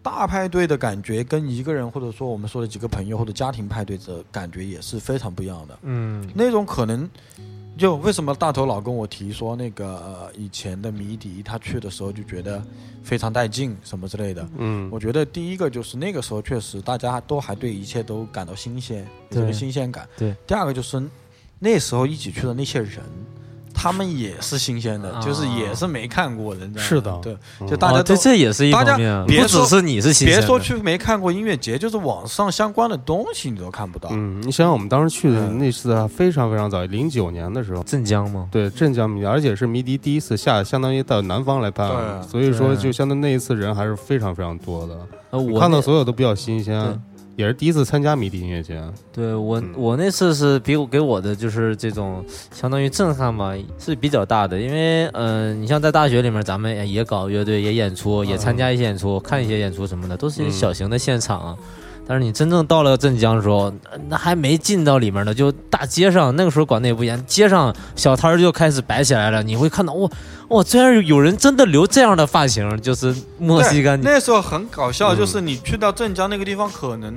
[0.00, 5.76] 大派对的感觉，跟一个人或者说我们说的几个朋友或者家庭派对的感觉也是非常不一样的。
[5.82, 7.10] 嗯那种可能，
[7.80, 12.62] 就为什么大头老跟我提说那个、呃、以前的迷笛，他去的时候就觉得
[13.02, 14.46] 非常带劲什么之类的。
[14.58, 18.98] 嗯我觉得第一个就是那个时候确实大家都还对一切都感到新鲜，
[19.30, 20.06] 有这个新鲜感。
[20.14, 20.36] 对。
[20.46, 21.02] 第二个就是
[21.58, 23.00] 那时候一起去的那些人，
[23.80, 25.20] 他们也是新鲜的，啊。
[25.22, 26.88] 就是也是没看过的，你知道吗？
[26.88, 27.18] 是的。
[27.22, 34.10] 对，就大家都这这也是一大家方面，不只是你是新鲜别说去没看过音乐节，就是网上相关的东西你都看不到。
[34.12, 35.58] 嗯，你想想我们当时去的嗯。
[35.58, 37.82] 那次啊，非常非常早，零九年的时候。
[37.84, 38.48] 镇江吗？
[38.50, 46.78] 对镇江迷笛，而且是迷笛第一次下，相当于到南方来办，对所以说就相当于那一次人还是非常非常多的，看到所有都比较新鲜。
[46.82, 46.98] 对，
[47.40, 48.80] 也是第一次参加迷笛音乐节。
[49.12, 61.56] 对我嗯我那次是比我给我的就是这种相当于震撼吧，是比较大的，因为嗯、呃你像在大学里面，咱们也搞乐队，也演出，也参加一些演出，看一些演出什么的，都是一些嗯小型的现场啊。
[62.10, 70.10] 但是你真正到了镇江的时候，呃那还没进到里面呢，就大街上那个时候管的也不严，街上小摊儿就开始摆起来了，你会看到哇
[70.48, 74.00] 哇，居然有人真的留这样的发型，就是墨西干。
[74.02, 77.14] 那时候很搞笑，嗯就是你去到镇江那个地方，可能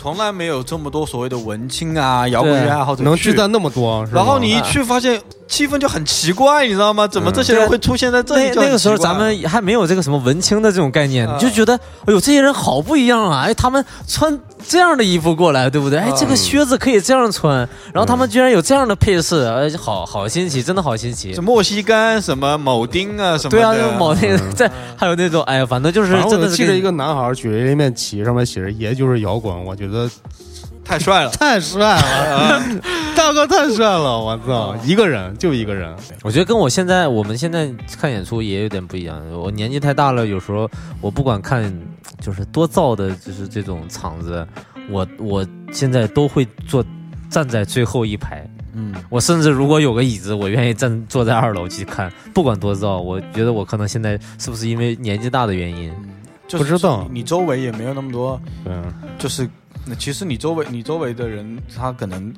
[0.00, 7.06] 从来没有这么多所谓的文青啊、摇滚乐爱好者能聚在那么多，然后你一去发现气氛就很奇怪，你知道吗？
[7.06, 11.74] 怎么这些人会出现在这里那个时候咱们还没有这个什么文青的这种概念，呢你就觉得
[12.06, 13.42] 哎呦这些人好不一样啊！
[13.42, 15.98] 哎，他们穿这样的衣服过来，对不对？
[15.98, 17.58] 哎，啊这个靴子可以这样穿，
[17.92, 21.42] 然后他们居然有这样的配饰，哎，好好新奇，真的好新奇什。
[21.42, 30.08] 么墨西干、什么铆钉啊什么的，对啊，就铆钉在还有那种哎呀，反正就是真的是我记着一个男孩举着一面旗，上面写着“爷就是摇滚”，我觉得
[30.84, 31.30] 太帅了。
[31.30, 32.62] 太帅了，
[33.14, 34.74] 大哥太帅了，我操！
[34.84, 39.20] 一个人就一个人，我觉得跟我现在我们现在看演出也有点不一样。
[39.32, 40.68] 我年纪太大了，有时候
[41.00, 41.62] 我不管看
[42.20, 44.46] 就是多造的，就是这种场子，
[44.88, 46.84] 我我现在都会坐
[47.30, 48.48] 站在最后一排。
[48.74, 53.00] 嗯，我甚至如果有个椅子，我愿意站坐在二楼去看，不管多造。
[53.00, 55.92] 我觉得我可能现在是不是因为年纪大的原因？
[56.46, 58.84] 就是不知道你周围也没有那么多，嗯，
[59.18, 59.48] 就是
[59.84, 62.32] 那其实你周围你周围的人，他可能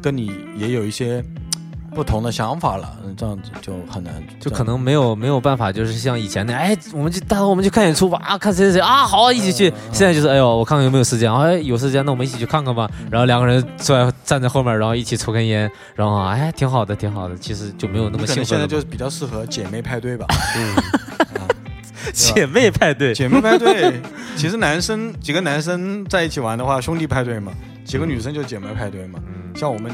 [0.00, 1.22] 跟你也有一些
[1.94, 9.72] 不同的想法了，嗯这样子就很难，就可能没有没有办法，就是像以前那，哎，我们去，大家我们去看演出吧，啊，看谁谁谁啊，好啊，一起去。
[9.92, 12.90] 现在就是，哎呦，我看看有没有时间，哎，有时间，那我们一起去看看吧。
[13.10, 17.36] 然后两个人坐在站在后面，然后一起抽根烟，然后啊，哎，挺好的，挺好的。
[17.36, 18.58] 其实就没有那么你可兴奋了。
[18.58, 20.26] 能现在就是比较适合姐妹派对吧。
[20.56, 20.76] 嗯
[22.12, 24.02] 姐妹派对，姐妹派对，
[24.36, 27.52] 其实男生几个男生在一起玩的话，兄弟派对嘛；
[27.84, 29.20] 几个女生就姐妹派对嘛。
[29.26, 29.92] 嗯像我们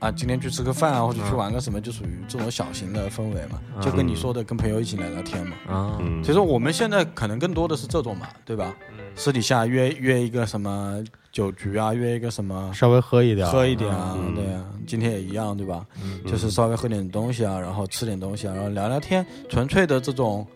[0.00, 3.60] 啊，今天去吃个饭啊，或者去玩个什么，就属于这种小型的氛围嘛。
[3.80, 5.56] 就跟你说的，跟朋友一起聊聊天嘛。
[5.68, 8.74] 啊，嗯所以说我们现在可能更多的是这种嘛，对吧？
[9.14, 15.84] 私底下约约一个什么酒局啊，约一个什么稍微喝一点，喝一点啊，嗯对啊，今天也一样，对吧？
[16.02, 20.46] 嗯就是稍微喝点东西啊，然后吃点东西啊，然后聊聊天，纯粹的这种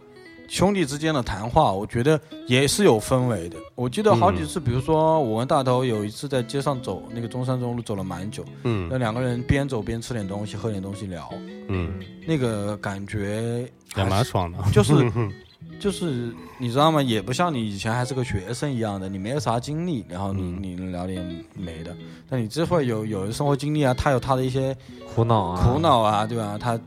[0.49, 3.57] 兄弟之间的谈话，我觉得也是有氛围的。
[3.75, 8.89] 我记得好几次，比如说我跟大头有一次在街上走，那个中山中路走了蛮久，嗯。
[8.91, 11.29] 那两个人边走边吃点东西，喝点东西聊，
[11.69, 15.11] 嗯，那个感觉也蛮爽的，就是
[15.81, 17.03] 就是你知道吗？
[17.03, 20.59] 也不像你以前还是个学生一样的，你没有啥经历，然后你、嗯。
[20.63, 21.97] 你能聊点没的，
[22.29, 24.77] 但你这会有有生活经历啊，他有他的一些
[25.15, 26.57] 苦恼啊，苦恼啊，对吧？
[26.61, 26.79] 他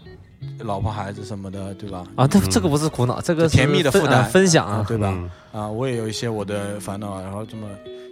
[0.59, 2.03] 老婆孩子什么的，对吧？
[2.15, 5.13] 啊，这这个不是苦恼，这个是甜蜜的负担啊分享啊，对吧？
[5.15, 5.29] 嗯
[5.61, 7.67] 啊，我也有一些我的烦恼啊，然后这么，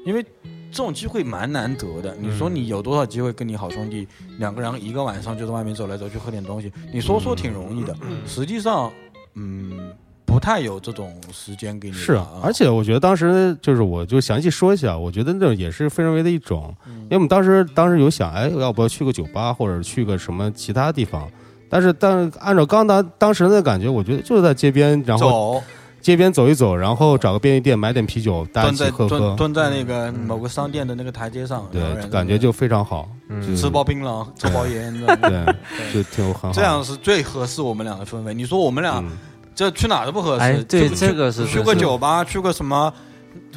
[0.05, 0.23] 因为
[0.71, 2.15] 这种机会蛮难得的。
[2.19, 4.07] 你说你有多少机会跟你好兄弟
[4.39, 6.71] 两个人一个晚上就在外面走来走去喝点东西？
[6.91, 7.95] 你说说挺容易的，
[8.25, 8.91] 实际上，
[9.35, 9.91] 嗯，
[10.25, 11.93] 不太有这种时间给你。
[11.95, 21.29] 是啊，而且我觉得当时就是，我就详细说一下，我觉得那种也是非人为的一种，因为我们当时当时有想，哎，要不要去个酒吧或者去个什么其他地方？
[21.69, 25.63] 但是，但是按照刚当当时的感觉，我觉得就是在街边，然后走。
[26.01, 33.55] 街边走一走，然后找个便利店买点啤酒，大家蹲在一起喝喝，蹲蹲在那个某个商店的那个台阶上，对，感觉就非常好，嗯。
[33.57, 35.55] 吃包槟榔，抽包烟，对，
[35.91, 36.51] 就挺很好。
[36.51, 38.35] 这样是最合适我们俩的氛围。
[38.35, 39.17] 你说我们俩嗯。
[39.55, 42.93] 这去哪都不合适，哎，对，去这个是去个酒吧，去个什么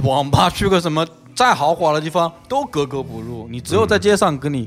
[0.02, 3.46] 网吧，去个什么再豪华的地方都格格不入。
[3.50, 4.66] 你只有在街上跟你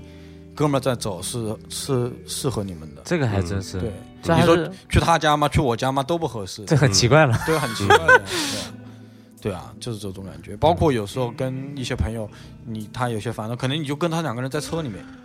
[0.56, 3.02] 哥们儿在走，是是适合你们的。
[3.06, 3.92] 这个还真是，对，
[4.36, 5.48] 你说是去他家吗？
[5.48, 6.04] 去我家吗？
[6.04, 6.64] 都不合适。
[6.66, 7.38] 这很奇怪了。
[7.46, 8.06] 对，很奇怪的。
[8.08, 8.22] 对啊
[9.42, 10.56] 对啊，就是这种感觉。
[10.58, 12.30] 包括有时候跟一些朋友，
[12.64, 15.16] 你他有些烦恼，可能你就跟他两个人在车里面，嗯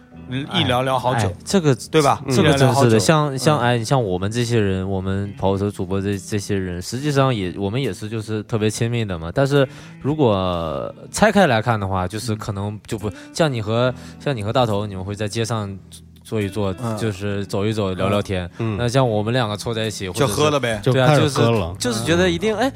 [0.53, 2.21] 一聊聊好久哎，这个对吧？
[2.31, 9.31] 这个真是的，像像嗯哎，像我们这些人，我们跑车主播这这些人，实际上也我们也是就是特别亲密的嘛。
[9.33, 9.67] 但是
[10.01, 15.79] 如果拆开来看的话，就是可能就不像你和像你和大头，你们会在街上
[16.25, 18.51] 坐一坐，嗯就是走一走，聊聊天。
[18.59, 22.73] 嗯那像我们两个凑在一起，就喝了呗，就开始对啊就是喝了，就是觉得一定哎。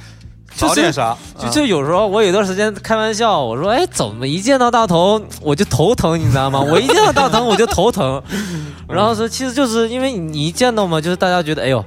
[0.56, 1.16] 就是点啥？
[1.38, 6.60] 就就有时候我有段时间开玩笑，我说哎，怎么一见到大头我就头疼，你知道吗？
[6.60, 8.22] 我一见到大头我就头疼。
[8.88, 11.84] 然后说其实就是因为你一见到嘛，就是大家觉得哎呦，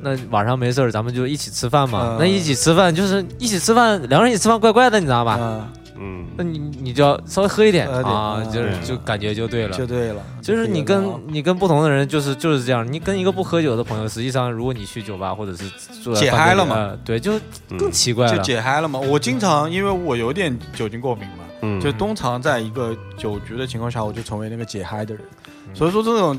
[0.00, 2.00] 那晚上没事儿咱们就一起吃饭嘛。
[2.02, 5.38] 嗯那一起吃饭就是一起吃饭，两个人一起吃饭怪怪的，你知道吧？
[5.40, 9.76] 嗯，嗯那你你就要稍微喝一点喝点啊，嗯就是嗯就感觉就对了。
[9.76, 10.22] 就对了。
[10.42, 12.86] 就是你跟你跟不同的人，就是就是这样。
[12.90, 15.68] 你跟一个不喝酒的朋友，实际上如果你去酒吧或者是
[16.14, 17.38] 解嗨了嘛呃对，就
[17.70, 18.42] 嗯更奇怪就。
[18.42, 18.98] 解嗨了嘛。
[18.98, 25.22] 我经常因为我有点酒精过敏嘛，嗯，就通常在一个酒局的情况下，我就成为那个解嗨的人。
[25.68, 26.38] 嗯所以说这种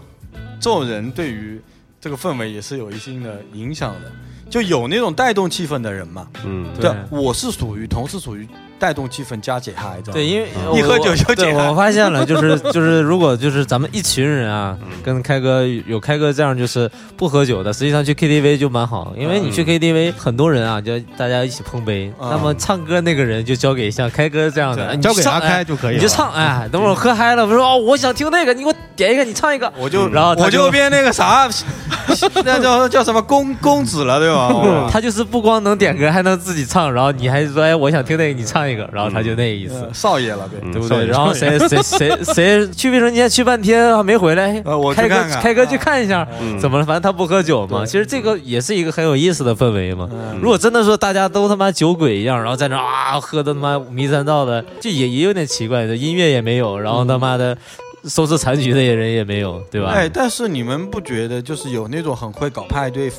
[0.59, 1.61] 这种人对于
[1.99, 4.11] 这个氛围也是有一定的影响的，
[4.49, 6.27] 就有那种带动气氛的人嘛。
[6.45, 6.89] 嗯对。
[6.89, 8.47] 对，我是属于同事属于
[8.79, 11.69] 带动气氛加解嗨，的对，因为 一喝酒就解嗨。
[11.69, 14.87] 我发现了，就是 就是，如果就是咱们一群人啊，嗯。
[15.03, 22.29] 跟开哥有开哥这样就是不喝酒的，实际上去 KTV 就蛮好，因为你去 KTV 很多人啊，就大家一起碰杯，嗯。
[22.29, 25.95] 那么唱歌那个人就交给像开哥这样的，你交给阿开就可以。
[25.95, 31.49] 你就唱，哎，等会儿喝嗨了，我说哦，我想听那个，你给我点一个，你唱一个，我就然后我就变那个啥，
[32.45, 34.89] 那叫 叫什么公公子了，对吧？
[34.91, 39.75] 他就是不光能点歌，还能自己唱，然后你还说哎，我想听那个，你唱一个，然后他就那个意思。
[39.75, 40.57] 呃少爷了呗。
[40.61, 41.05] 嗯对不对？
[41.05, 44.53] 然后谁谁谁谁去卫生间去半天还没回来，
[44.95, 46.85] 开哥看看开哥去看一下，嗯怎么了？
[46.85, 47.85] 反正他不喝酒嘛。
[47.85, 50.07] 其实这个也是一个很有意思的氛围嘛。
[50.11, 57.57] 嗯如果真的说大家都他妈酒鬼一样，然后在那啊喝的他妈迷三道的，就也也有点奇怪的，音乐也没有，然后他妈的
[58.05, 59.89] 收拾残局的也人也没有，对吧？
[59.91, 63.11] 哎，但是你们不觉得就是有那种很会搞派对，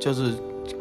[0.00, 0.32] 就是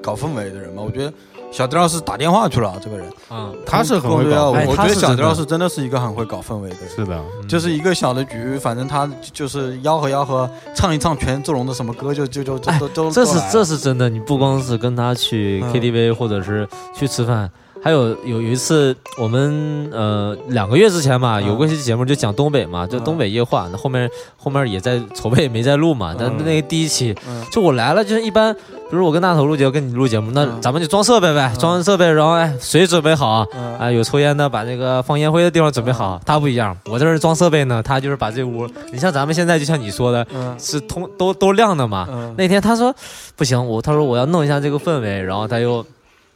[0.01, 0.81] 搞氛围的人吗？
[0.85, 1.13] 我觉得
[1.51, 6.89] 小迪老师打电话去了，这个人嗯，他是很会搞我觉得小迪他是真的老师真的是一个很会搞氛围的人。
[6.89, 17.51] 是的，就是一个小的局，反正他就是吆喝吆喝，唱一唱权志龙的什么歌，就就就就哎都都这是这是真的，你不光是跟他去嗯 KTV 或者是去吃饭，
[17.83, 21.47] 还有有有一次我们呃两个月之前嘛，嗯。
[21.47, 23.03] 有过一期节目就讲东北嘛，就嗯。
[23.03, 26.45] 东北夜话，那后面后面也在筹备没在录嘛，但嗯。
[26.45, 27.43] 那个第一期嗯。
[27.51, 28.55] 就我来了，就是一般。
[28.89, 30.61] 比如我跟大头录节目，跟你录节目，那嗯。
[30.61, 33.77] 咱们就装设备呗，装完设备，然后哎，水准备好，嗯。
[33.77, 36.21] 啊，有抽烟的把那个放烟灰的地方准备好。
[36.25, 40.55] 他不一样，我在这儿装设备呢，他就是把这屋，你像咱们现在就像你说的，嗯。
[40.57, 42.95] 是通都都亮的嘛，嗯，那天他说
[43.35, 45.85] 不行，我他说我要弄一下这个氛围，然后他又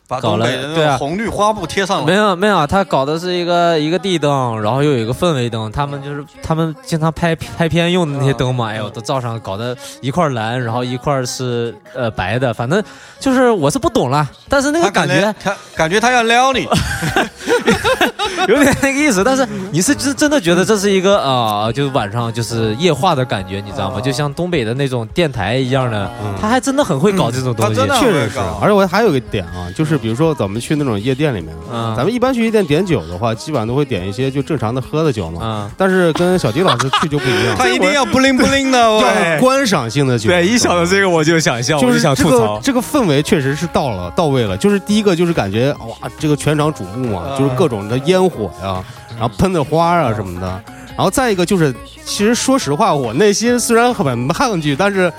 [0.07, 0.97] 把搞了对啊。
[0.97, 12.81] 红绿花布贴上没，有没有，他搞的是一个一个地灯，然后又有一个氛围灯，他们就是他们经常拍拍片用的那些灯嘛，哎呦都照上，搞得一块蓝，然后一块是呃白的，反正
[13.19, 16.67] 就是我是不懂了，但是那个他感觉他感觉他要撩你，
[18.47, 23.97] 有点那个意思，但是你是真真的觉得这是一个啊、就是晚上就是夜话的感觉，你知道吗？
[23.97, 27.75] 啊就像东北的那种电台一样的，嗯他还真的很会搞这种东西。
[27.99, 28.39] 确实是。
[28.61, 35.43] 而且我还有一个点啊，就是比如说咱们去那种夜店里面，嗯咱们一般去夜店点酒的话，基本上都会点一些就正常的喝的酒嘛。
[35.43, 40.29] 啊，但是跟小迪老师去就不一样，他一定要不灵不灵的，要喂，观赏性的酒。
[40.29, 48.83] 对，一想到这个我就想笑就是这个这个氛围确实是到了到位了，就是第一个就是感觉哇，这个全场瞩目嘛，啊就是各种的烟火呀，
[49.17, 50.47] 然后喷的花啊什么的，
[50.95, 51.73] 然后再一个就是，
[52.05, 55.11] 其实说实话，我内心虽然很抗拒，但是，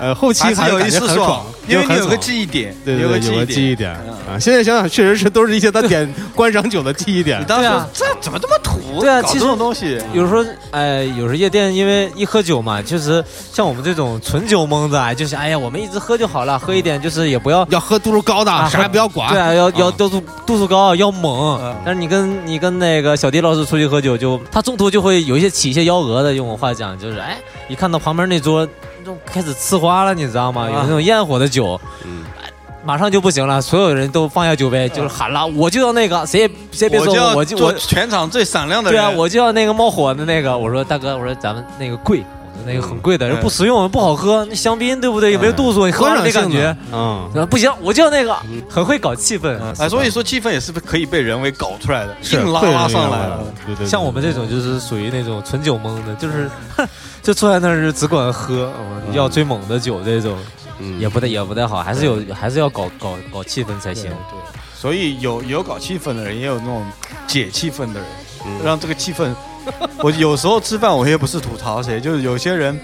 [0.00, 3.46] 呃，后期还有一丝爽因为你有个记忆点，对对对，有个有个记忆点。
[3.46, 4.38] 记忆点嗯啊。
[4.38, 7.44] 现在想想，确实是都是一些他点 观赏酒的记忆点你。
[7.44, 9.00] 当时这怎么这么土？
[9.00, 17.66] 对啊其实搞这种东西，有时候，哎，有时候夜店因为一喝酒嘛，确实像我们这种纯酒蒙子啊，就是哎呀，我们一直喝就好了，喝一点就是也不要。
[17.70, 19.30] 要喝度数高的，啊啥也不要管。
[19.30, 21.76] 对啊，要要啊度数度数高，要猛嗯。
[21.84, 27.36] 但是你跟你跟那个小迪老师出去喝酒，就他中途就会有一些起一些幺蛾子，用我话讲就是，哎，
[27.68, 28.66] 一看到旁边那桌
[29.08, 30.68] 就开始呲花了，你知道吗？
[30.68, 32.24] 有那种焰火的酒，嗯
[32.84, 39.02] 马上就不行了，所有人都放下酒杯，就是喊了，我就要那个，谁也谁也别说我就我，就我全场最闪亮的人。
[39.02, 40.56] 对啊，我就要那个冒火的那个。
[40.56, 42.22] 我说大哥，我说咱们那个贵，
[42.66, 44.44] 那个很贵的，嗯不实用，不好喝。
[44.46, 45.30] 那香槟对不对？
[45.32, 48.36] 也没有度数，你喝观赏完没感觉。，嗯，不行，我就要那个，
[48.68, 49.58] 很会搞气氛。
[49.78, 53.44] 哎，所以说气氛也是可以被人为搞出来的，硬拉拉上来了了。。
[53.66, 56.50] 对对，像我们这种就是属于那种纯酒蒙的，就是
[57.22, 58.72] 就坐在那儿就只管喝，
[59.06, 60.36] 嗯要最猛的酒这种
[60.80, 64.10] 嗯也不太也不太好，还是有还是要搞搞搞气氛才行对。
[64.10, 64.38] 对，
[64.74, 66.84] 所以有有搞气氛的人，也有那种
[67.26, 68.08] 解气氛的人，
[68.46, 69.34] 嗯让这个气氛。
[70.02, 72.78] 我有时候吃饭，我也不是吐槽谁，就是有些人，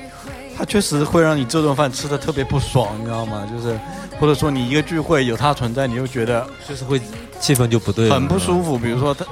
[0.57, 3.47] 他确实会让你这顿饭吃的特别不爽，你知道吗？
[3.51, 3.79] 就是
[4.21, 7.01] 或者说你一个聚会有他存在，你就觉得就是会
[7.41, 8.79] 气氛就不对，很不舒服。
[8.79, 9.25] 比如说他，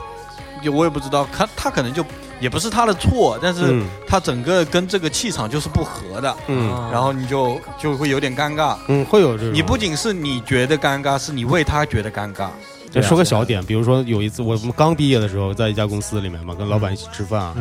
[0.63, 2.05] 就我也不知道，他他可能就
[2.41, 8.77] 也不是他的错，但是嗯他整个跟这个气场就是不合的，嗯啊然后你就就会有点尴尬。
[8.89, 9.55] 嗯，会有这种。
[9.55, 12.49] 你不仅是你觉得尴尬，是你为他觉得尴尬。
[12.93, 17.53] 就说个小点，比如说有一次我们刚毕业的时候，在一家公司里面嘛，跟老板一起吃饭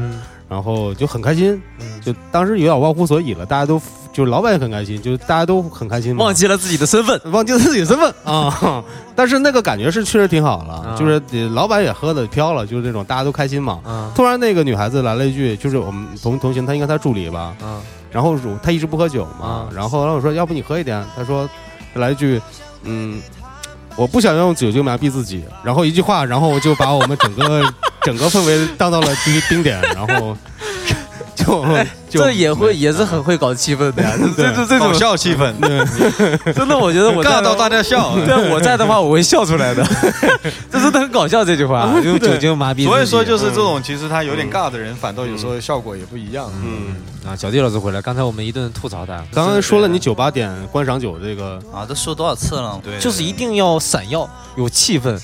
[0.49, 7.17] 然后就很开心，嗯，就当时有点忘乎所以了，大家都就是老板也很开心，就是大家都很开心嘛，忘记了自己的身份。
[7.31, 8.83] 忘记了自己的身份啊，
[9.15, 10.95] 但是那个感觉是确实挺好了，啊。
[10.99, 13.79] 就是呃老板也喝的飘了，就是那种大家都开心嘛。
[13.85, 14.11] 啊。
[14.13, 17.79] 突然那个女孩子来了一句，就是我们同同行，她应该她助理吧，啊。
[18.11, 21.49] 然后我她一直不喝酒嘛啊，然后然后我说要不你喝一点，她说
[21.93, 22.41] 来一句，
[22.83, 23.21] 嗯，
[23.95, 27.63] 我不想用酒精麻痹自己，然后一句话，然后就把我们整个
[28.01, 30.35] 整个氛围荡到了冰冰点，然后
[31.45, 31.65] 就
[32.09, 34.11] 就这也会也是很会搞气氛的呀。
[34.35, 35.53] 这这这种笑气氛，
[36.53, 38.15] 真的，我觉得我尬到大家笑。
[38.25, 39.83] 对我在的话，我会笑出来的。
[40.71, 42.85] 这真的很搞笑，这句话用酒精麻痹。
[42.85, 46.51] 所以说，就是这种其实他有点尬的人，反倒有时候效果也不一样。
[46.63, 52.79] 嗯，啊，小弟老师回来，刚才我们一顿吐槽他，刚刚说了你酒吧点观赏酒这个，啊，都说多少次了？
[52.83, 55.17] 对，就是一定要闪耀，有气氛。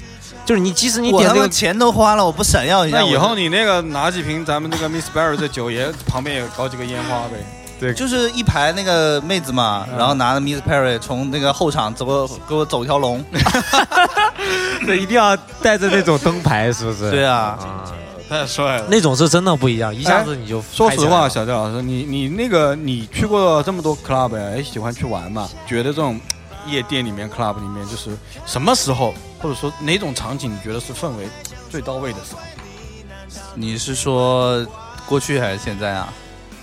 [0.48, 7.36] 就是你，即使你我他妈点这个，钱都花了，我不闪耀一下，那以后你那个拿几瓶咱们那个 Miss Berry 的酒，也旁边也搞几个烟花呗。
[7.80, 13.22] 对就是一排那个妹子嘛，嗯然后拿着 Miss Perry 从那个后场走过给我走条龙。
[14.88, 17.12] 对，一定要带着那种灯牌，是不是？
[17.12, 17.91] 对啊，啊，
[18.30, 18.86] 太帅了。
[18.89, 25.50] 那种是真的不一样，一下子你就说实话，小赵老师，你你那个你去过这么多 club 呀，也，喜欢去玩嘛？
[25.68, 26.18] 觉得这种
[26.68, 31.28] 夜店里面 club 里面，就是什么时候，或者说哪种场景，你觉得是氛围
[31.70, 32.40] 最到位的时候？
[33.56, 34.66] 你是说
[35.06, 36.14] 过去还是现在啊？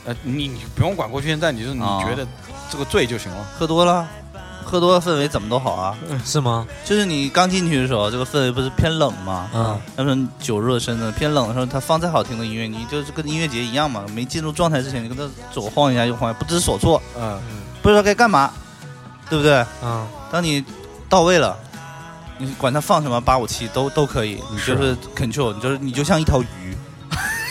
[0.07, 2.27] 呃，你你不用管过去现在，你就是你哦觉得
[2.71, 3.47] 这个醉就行了。
[3.59, 4.07] 喝多了，
[4.65, 5.97] 喝多了氛围怎么都好啊。
[6.25, 6.67] 是吗？
[6.85, 9.49] 就是你刚进去的时候，这个氛围不是偏冷吗？
[9.55, 14.05] 嗯，他们酒热身的，偏冷的时候，他放再好听的音乐，你就是跟音乐节一样嘛。
[14.13, 17.41] 没进入状态之前，你跟他左晃一下右晃一下，不知所措，嗯，
[17.83, 18.53] 不知道该干嘛，
[19.31, 19.65] 对不对？
[19.83, 20.63] 嗯，当你
[21.09, 21.57] 到位了，
[22.39, 26.77] 你管他放什么八五七都都可以，你就是 control，你就是你就像一条鱼，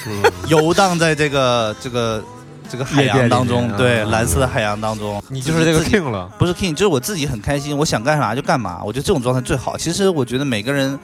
[0.07, 2.23] 嗯， 游荡在这个这个
[2.69, 6.29] 这个海洋当中，对，嗯蓝色的海洋当中，你就是这个 king 了。
[6.38, 9.77] 不是 king，就是我自己很开心，我想干啥就干嘛，我觉得这种状态最好。
[9.77, 10.99] 其实我觉得每个人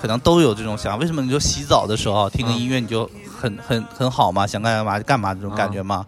[0.00, 3.08] 可能都有这种想法，为什么你就洗澡的时候听个嗯音乐你就
[3.38, 6.06] 很很很好嘛，想干嘛就干嘛这种感觉嘛？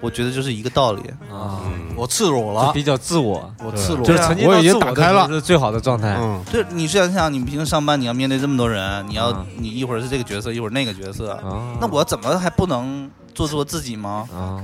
[0.00, 1.02] 我觉得就是一个道理。
[1.32, 1.60] 啊，
[1.96, 4.04] 我赤裸了，就比较自我，我赤裸了。
[4.04, 5.26] 就是曾经我已经打开了。
[5.28, 6.16] 是最好的状态。
[6.20, 14.28] 嗯，对，你想想，你平时上班你要面对这么多人，你要、嗯你一会儿是这个角色，一会儿那个角色，啊，那我怎么还不能做做自己吗？
[14.34, 14.60] 啊，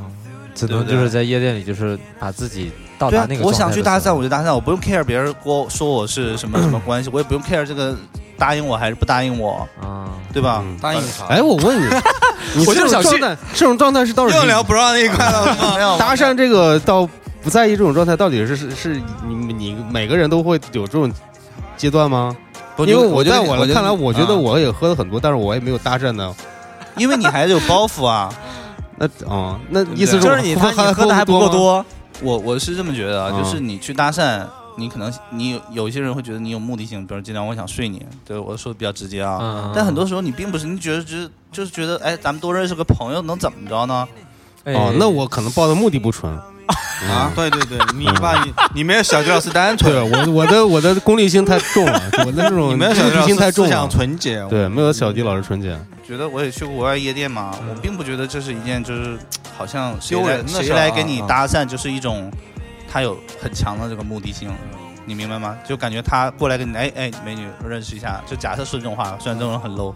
[0.55, 7.97] 只能就是在夜店里，就是把自己到对啊达那个，我状态的想去搭讪，我就搭讪，我不用 care 别人给我说我是什么什么关系，我也不用 care 这个
[8.43, 10.59] 答应我还是不答应我，啊，对吧？
[10.66, 11.26] 嗯答应啥？
[11.30, 11.84] 哎，我问你，
[12.59, 15.74] 你这种我就是想去状态，这种状态是到底又聊不让那一块了吗？
[15.78, 17.09] 没有搭讪这个倒
[17.40, 21.12] 不在意这种状态，到底是是是你你每个人都会有这种
[21.76, 22.36] 阶段吗？
[22.74, 26.34] 不因为我在我看来，我觉得啊我也喝了很多，但是我也没有搭讪呢。
[26.97, 28.28] 因为你还是有包袱啊。
[28.99, 31.53] 那哦，那意思就是你喝你喝的还不够吗。
[31.53, 31.84] 多，
[32.22, 34.43] 我我是这么觉得啊，嗯就是你去搭讪，
[34.77, 39.39] 你可能你有有一些人会觉得你有目的性，比如今天我想睡你，对我说的比较直接啊。
[39.41, 44.09] 嗯，但很多时候你并不是，你觉得只就是觉得，哎，咱们多认识个朋友，能怎么着呢？
[44.64, 46.33] 哎哦，那我可能抱的目的不纯
[47.11, 53.91] 啊，对对对，你吧，你你没有小迪老师单纯，对我我的我的功利心太重了，我的那种你没有目的小舅老师心太重了思想。
[53.91, 54.47] 纯洁。
[54.49, 55.77] 对，没有小迪老师纯洁。
[56.07, 59.18] 觉得我也去过国外夜店嘛，我并不觉得这是一件就是
[59.59, 62.31] 好像谁丢来人谁来跟你啊搭讪，就是一种
[62.93, 64.51] 他有很强的这个目的性，
[65.07, 65.57] 你明白吗？
[65.66, 69.95] 就感觉他过来跟你，哎哎，美女认识一下，就假设说这种话，虽然这种人很 low。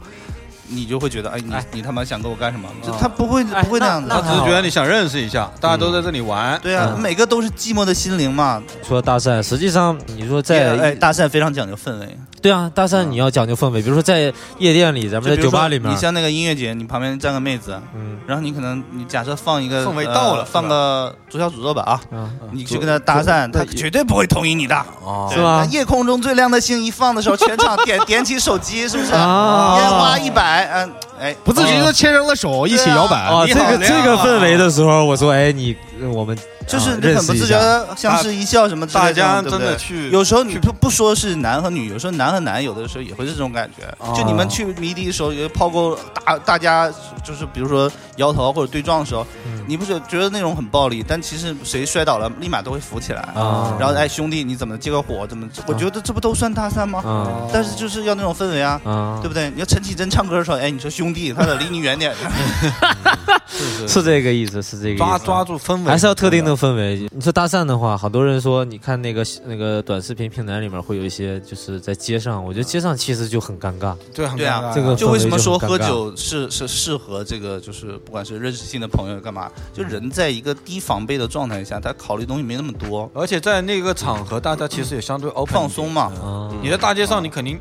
[0.69, 1.65] 你就会觉得，哎，你哎。
[1.73, 2.69] 你他妈想跟我干什么？
[3.01, 6.59] 他不会哎不会那样子他只是觉得你想认识一下，大家都在这里玩。
[6.63, 7.01] 对啊，嗯。
[7.01, 8.63] 每个都是寂寞的心灵嘛。
[8.87, 12.19] 说搭讪，实际上你说哎，在搭讪非常讲究氛围。
[12.41, 15.93] 对啊，搭讪你要讲究氛围，比如说在夜店里，咱们在酒吧里面。
[15.93, 18.19] 你，像那个音乐节，你旁边站个妹子，嗯。
[18.27, 24.77] 然后你可能你假设放一个氛围到了呃放个左小诅咒吧啊，啊，你去跟他搭讪，他绝对不会同意你的。
[25.03, 25.29] 哦。
[25.33, 29.13] 是吗对夜空中最亮的星一放的时候，全场点 点起手机，是不是？
[29.13, 29.77] 啊。
[29.81, 33.27] 烟花一百，嗯，哎，不自觉的牵上了手，一起摇摆。
[33.29, 35.77] 哦，这个这个氛围的时候，我说，哎，你
[36.13, 36.37] 我们
[36.67, 43.87] 就是啊你很不自觉的相视一笑什么之类的，大家对不对真的去，有时候你不不说是男和女，有时候男和男有的时候也会是这种感觉。
[43.99, 46.91] 哦就你们去迷笛的时候，有抛钩大大家
[47.25, 53.21] 就是比如说摇头或者对撞的时候，嗯你不是觉得那种很暴力，但其实谁摔倒了，立马都会扶起来。
[53.35, 55.27] 啊，然后哎兄弟，你怎么借个火？
[55.27, 55.49] 怎么？
[55.67, 57.01] 我觉得这不都算搭讪吗？
[57.05, 58.81] 啊但是就是要那种氛围啊。
[58.85, 59.51] 啊，对不对？
[59.51, 62.15] 你要陈绮贞唱歌的时候，哎，你说兄弟，他得离你远点。
[63.89, 67.07] 是这个意思，是这个意思抓抓住氛围，还是要特定的氛围。
[67.13, 73.95] 你说搭讪的话，好多人说，你看那个那个短视频平台里面会有一些，就是在街上，我觉得街上其实就很尴尬。
[74.15, 86.13] 对很对啊尴尬这个就为什么说喝酒是是适合这个，就是不管是认识新的朋友干嘛，就人在一个低防备的状态下，他考虑东西没那么多，而且在那个场合，大家其实也相对 open 放松嘛。
[86.23, 87.59] 啊，你在大街上，你肯定，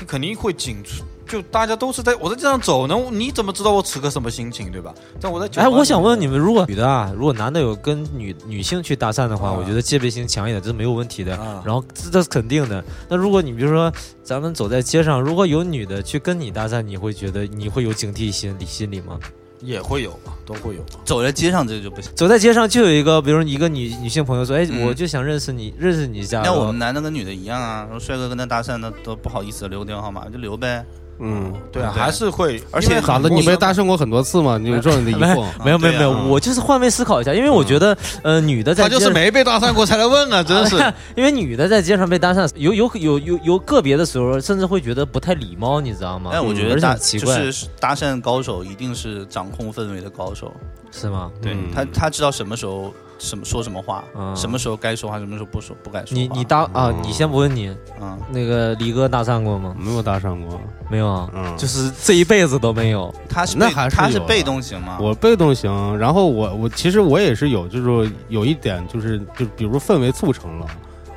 [0.00, 4.92] 你肯定会紧出，就大家都是在我在街上走呢，你怎么知道我此刻什么心情，对吧？
[5.20, 11.36] 但我在哎，我想问你们，如果女的啊，如果男的有跟女女性去搭讪的话，啊我觉得戒备心强一点，这是没有问题的。
[11.36, 12.84] 啊，然后这这是肯定的。
[13.08, 13.92] 那如果你比如说
[14.22, 19.18] 咱们走在街上，如果有女的去跟你搭讪，你会觉得你会有警惕心理心理吗？
[19.60, 20.84] 也会有吧，都会有。
[21.04, 22.10] 走在街上这就不行。
[22.16, 30.84] 走在街上就有一个，比如一个女女性朋友说：“哎，嗯我就想认识你，认识你一下。”那我们男的跟女的一样啊，说帅哥跟他搭讪，那都不好意思留电话号码就留呗。
[31.24, 33.28] 嗯，对啊，还是会，而且咋的？
[33.28, 34.58] 你被搭讪过很多次吗？
[34.58, 35.44] 你有这样的疑惑？
[35.64, 40.76] 没有没有没有，我就是换位思考一下，因为我觉得呃，女的在他就是没被搭讪过才来问啊，真是。
[41.16, 46.30] 因为女的在街上被搭讪，有有有有有个别的时候，甚至会觉得不太礼貌，你知道吗？
[46.32, 50.52] 但我觉得搭奇怪，就是搭讪高手一定是掌控氛围的高手，
[50.90, 51.30] 是吗？
[51.40, 56.14] 对嗯他他知道什么时候什么说什么话，嗯什么时候该说话，什么时候不说不该说话。
[56.14, 56.92] 你你搭啊？
[57.02, 59.74] 你先不问你嗯，那个李哥搭讪过吗？
[59.78, 60.60] 没有搭讪过，
[60.90, 63.14] 没有啊，嗯，就是这一辈子都没有。
[63.28, 64.98] 他是被那还是他是被动型吗？
[65.00, 70.66] 我被动型，然后我我其实我也是有，就是说有一点就是就比如氛围促成了，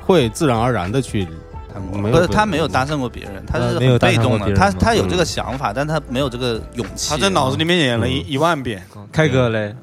[0.00, 1.26] 会自然而然的去，
[1.72, 7.10] 他没有不是被他没有搭讪过别人，他是呃没有搭讪过很被动的，他他有这个想法，但他没有这个勇气。
[7.10, 8.82] 他在脑子里面演了一嗯一万遍，
[9.12, 9.74] 开哥嘞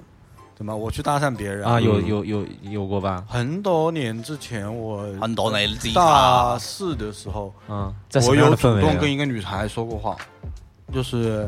[0.64, 3.26] 怎么我去搭讪别人啊，有嗯有有有过吧？
[3.28, 8.98] 很多年之前，我很多年大四的时候，嗯，在什我么样有主动？
[8.98, 10.16] 跟一个女孩说过话，
[10.94, 11.46] 就是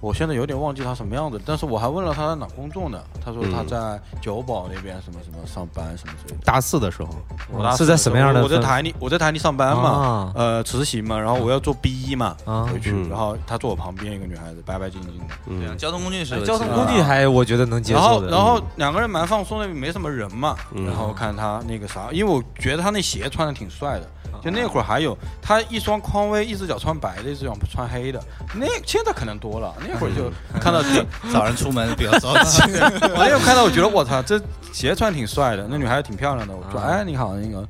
[0.00, 2.98] 我现在有点忘记他什么样子，但是我还问了他在哪工作呢？
[3.24, 6.44] 他说她嗯在九堡那边什么什么上班什么之类的。
[6.44, 7.10] 大四的时候，
[7.52, 18.28] 我大是在四的时候什么样的我在台里，我在台里上班嘛，啊呃，实习嘛，然后我要做 B 一嘛，啊回去，嗯然后他坐我旁边一个女孩子，白白净净的，对啊嗯交通工具是有交通工具还我觉得能接受的。
[18.28, 24.08] 后然后两个人蛮放松的，没什么人嘛，嗯然后看他那个啥，因为我觉得他那鞋穿的挺帅的，
[24.42, 28.22] 就那会儿还有他一双匡威，一只脚穿白的，一只脚穿黑的，
[28.54, 30.30] 那现在可能多了，那会儿就
[30.60, 32.62] 看到这，早上出门比较着急。
[33.14, 34.40] 我那会看到我觉得我操，这
[34.72, 37.66] 鞋穿挺帅的，那女孩子挺漂亮的，我说啊哎你好，那个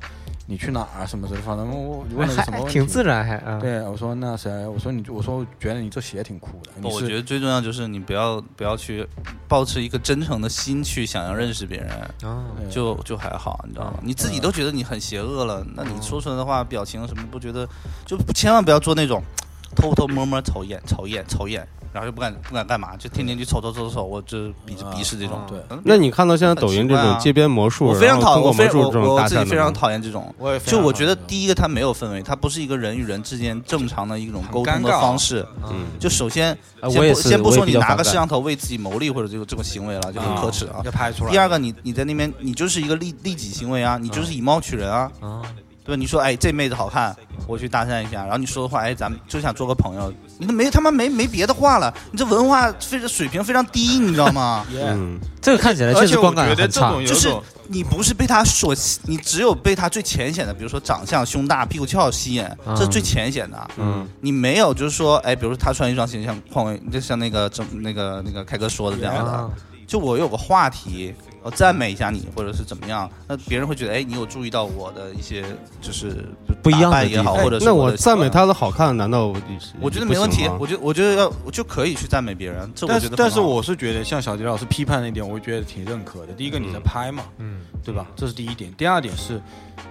[0.47, 3.57] 你去哪儿啊什么之类的，反正我问了个什么问题， 挺自然还啊。
[3.59, 4.67] 对，我说那谁？
[4.67, 6.89] 我说你，我说我觉得你这鞋挺酷的。
[6.89, 9.07] 我觉得最重要就是你不要不要去
[9.47, 11.89] 保持一个真诚的心去想要认识别人，
[12.69, 13.99] 就就还好，你知道吗？
[14.01, 17.65] 你自己都觉得你很邪恶了，那你说出来的话、表情什么不觉得，
[18.05, 19.23] 就千万不要做那种
[19.75, 25.45] 偷偷摸摸瞅一眼、瞅一眼、瞅一眼，然后就不敢不敢干嘛，就天天就瞅瞅瞅瞅，我就鄙鄙视这种啊。
[25.49, 30.33] 对嗯那你看到现在抖音这种街边魔术，我非常讨，然后通过我非我魔术这种我自己非常讨厌这种。
[30.37, 35.45] 我也非就我觉得，第一个它没有氛围，它不是一个人与人之间正常的一种沟通的很尴尬方式。
[35.69, 40.81] 嗯就首先，我也先不说你拿个摄像头为自己谋利或者这个这种行为了，就很可耻啊。
[40.83, 41.31] 要拍出来。
[41.31, 45.41] 第二个，你你在那边，你就是一个利利己行为啊，你就是以貌取人啊，啊，
[45.83, 45.99] 对吧？
[45.99, 47.15] 你说，哎，这妹子好看，
[47.47, 54.65] 我去搭讪一下，然后你说的话，哎，咱们就想做个朋友，你都没他妈没没别的话了，你这文化非常水平非常低，你知道吗？
[54.73, 56.91] 嗯，这个看起来确而且我实观感很差。
[56.91, 57.05] 这种。
[57.05, 57.33] 就是
[57.67, 63.67] 你不是被他所，你只有被他最浅显的，比如说长相、胸大、屁股翘吸引，这是最浅显的。
[63.77, 69.49] 嗯，你没有就是说，哎，比如说他穿一双鞋像匡威，就像那个正那个那个凯哥说的这样的，啊，
[69.87, 71.13] 就我有个话题，
[71.43, 75.43] 我赞美一下你，或者是怎么样，那别人会觉得，哎，你有注意到我的一些
[75.81, 76.25] 就是
[76.61, 79.41] 不一样的也好，地方或者是那我赞美他的好看，难道我
[79.79, 86.33] 我觉得没问题我觉得我觉得要我就可以去赞美别人，这我但是但是觉得很好我是觉得像小迪老师批判那点，我觉得挺认可的。
[86.33, 88.05] 第一个你在拍嘛，嗯，对吧？
[88.15, 88.71] 这是第一点。
[88.75, 89.41] 第二点是，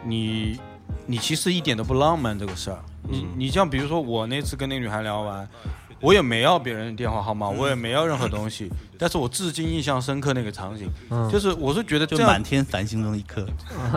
[0.04, 0.58] 你
[1.06, 2.78] 你其实一点都不浪漫这个事儿。
[3.02, 5.48] 你嗯你像比如说我那次跟那女孩聊完，
[6.00, 13.46] 我也没要别人的电话号码，我也没要任何东西，但是我至今印象深刻那个场景，嗯就是我是觉得就满天繁星中一颗，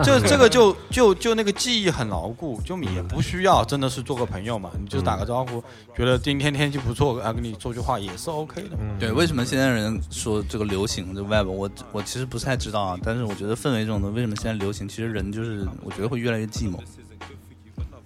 [0.02, 5.62] 这这个就就就那个记忆很牢固，就也不需要真的是做个朋友嘛，你就打个招呼，
[5.96, 8.76] 觉得今天天气不错，啊，跟你说句话也是 OK 的。
[8.98, 14.86] 对，为什么现在人说这个流行这个 web，我我其实不太知道啊，但是我觉得氛围这种的，为什么现在流行？
[14.86, 16.78] 其实人就是我觉得会越来越寂寞，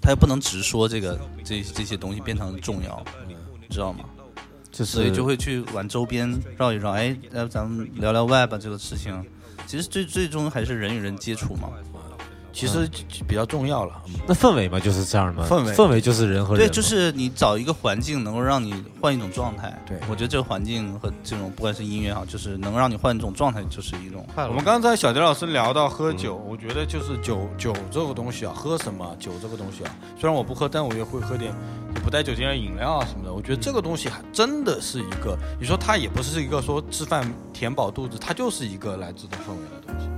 [0.01, 3.05] 他又不能直说这个这这些东西变成重要，
[3.69, 4.05] 你知道吗？
[4.71, 9.25] 就是所以就会去往周边绕一绕，哎，要不咱们聊聊 web 这个事情。
[9.67, 11.71] 其实最最终还是人与人接触嘛。
[12.53, 12.89] 其实
[13.27, 14.03] 比较重要了。
[14.27, 15.47] 那氛围嘛，就是这样嘛。
[15.49, 19.77] 氛围氛围就是人和人对，就是你找一个环境能够让你换一种状态。
[19.87, 24.51] 对我觉得这个环境和这种不管是音乐也好，就是能让你换一种状态，就是一种快乐。
[24.51, 31.55] 我们刚才小迪老师聊到喝酒，我觉得就是酒酒这个东西啊，喝什么酒这个东西啊，虽然我不喝，但我也会喝点
[32.03, 33.33] 不带酒精的饮料啊什么的。
[33.33, 40.09] 我觉得这个东西还真的是一个，你说它也不是一个说吃饭填饱肚子，它就是一个来自的氛围的东西。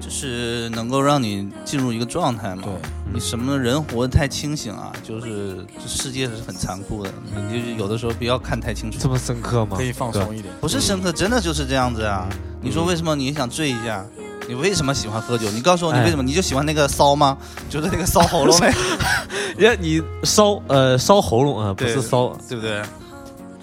[0.00, 2.62] 就是能够让你进入一个状态嘛。
[2.64, 2.72] 对，
[3.12, 9.08] 你什么人活得太清醒啊，就是这世界是很残酷的，你就是有的时候不要看太清楚这。
[9.08, 9.76] 么深刻吗？
[9.76, 10.52] 可以放松一点。
[10.60, 12.28] 不是深刻，真的就是这样子啊！
[12.60, 14.04] 你说为什么你想醉一下？
[14.48, 15.50] 你为什么喜欢喝酒？
[15.50, 16.22] 你告诉我，你哎为什么？
[16.22, 17.36] 你就喜欢那个骚吗？
[17.68, 18.78] 就是那个骚喉咙 那个，
[19.58, 22.82] 人家你骚呃骚喉咙啊，不是骚，对不对？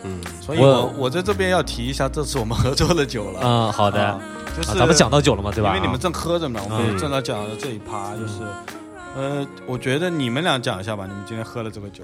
[0.03, 3.39] 嗯，所以我我我在这边要提一下这次我们合作的酒了。
[3.43, 4.19] 嗯，好的，啊
[4.55, 5.75] 就是啊咱们讲到酒了嘛，对吧？
[5.75, 6.97] 因为你们正喝着嘛，我们嗯。
[6.97, 8.41] 正在讲的这一趴就是，
[9.15, 12.03] 呃，我觉得你们俩讲一下吧，你们今天喝了这个酒，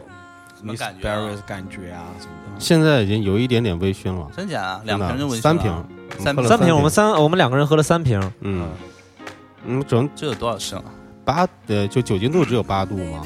[0.57, 2.59] 什么感觉感觉啊什么的。
[2.59, 4.81] 现在已经有一点点微醺了，真假啊？
[4.85, 5.41] 真的两瓶就微醺了。
[5.41, 5.85] 三瓶，
[6.19, 8.69] 三喝了三瓶，我们三我们两个人喝了三瓶，嗯。
[9.63, 10.85] 嗯，整这有多少升啊？
[11.23, 13.21] 八呃，就酒精度只有八度嘛，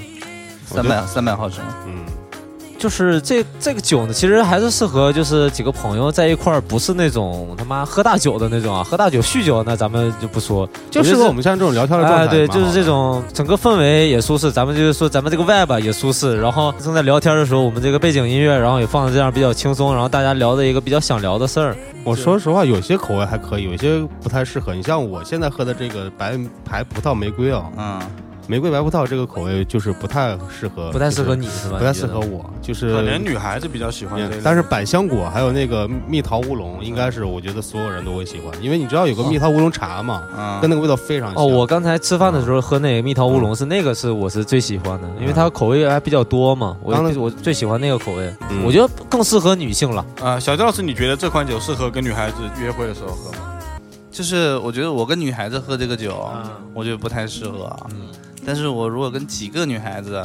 [0.69, 1.63] 我觉得三百三百毫升。
[1.87, 2.05] 嗯，
[2.85, 12.85] 就是这这个酒呢，其实还是适合就是几个朋友在一块儿，不是那种他妈喝大酒的那种啊，喝大酒酗酒那咱们就不说，就适合我们现在这种聊天的状态，哎，对，就是这。
[12.85, 24.75] 种整个氛围也舒适，咱们就是说咱们这个 vibe 也舒适，然后正在聊天的时候，我们这个背景音乐，然后也放的这样比较轻松，然后大家聊的一个比较想聊的事儿，我说实话，有些口味还可以，有些不太适合。
[24.75, 27.99] 你像我现在喝的这个白牌葡萄玫瑰啊，嗯，
[28.47, 31.79] 玫瑰白葡萄这个口味就是不太适合，不太适合你是吧？
[31.79, 41.43] 不太适合我，就是可能女孩子比较喜欢但是百香果还有那个蜜桃乌龙，应该是我觉得所有人都会喜欢，因为你知道有个蜜桃乌龙茶嘛，嗯跟那个味道非常像。
[41.43, 50.05] 哦，我刚才吃饭的时候喝那个蜜桃乌龙是那个是我是最喜欢的，因为它口味还比较多嘛，我刚才我最喜欢那个口味，嗯我觉得更适合女性了。
[50.21, 53.37] 啊，小赵老师，你觉得这款酒适合跟女孩子约会的时候喝吗？
[54.11, 57.87] 就是我觉得我跟女孩子喝这个酒，嗯我觉得不太适合啊。
[58.45, 60.23] 但是我如果跟几个女孩子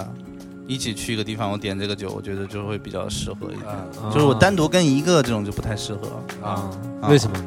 [0.66, 3.66] 一起去一个地方，我点这个酒，我觉得就会比较适合一点。
[3.66, 6.09] 啊就是我单独跟一个这种就不太适合，
[6.47, 7.45] 啊，啊为什么呢？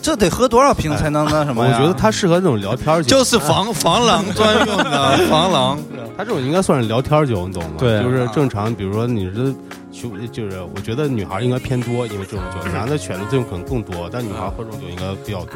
[0.00, 1.78] 这得喝多少瓶才能那什么呀？
[1.78, 5.78] 我觉得它适合那种聊天酒，就是防 防狼专用的 防狼。
[6.16, 7.76] 它这种应该算是聊天酒，你懂吗？
[7.78, 9.52] 对就是正常，比如说你是
[9.90, 15.54] 就就是我觉得女孩应该偏多，因为这种酒， 男的选的这种可能更多，但女孩喝这种酒应该比较多。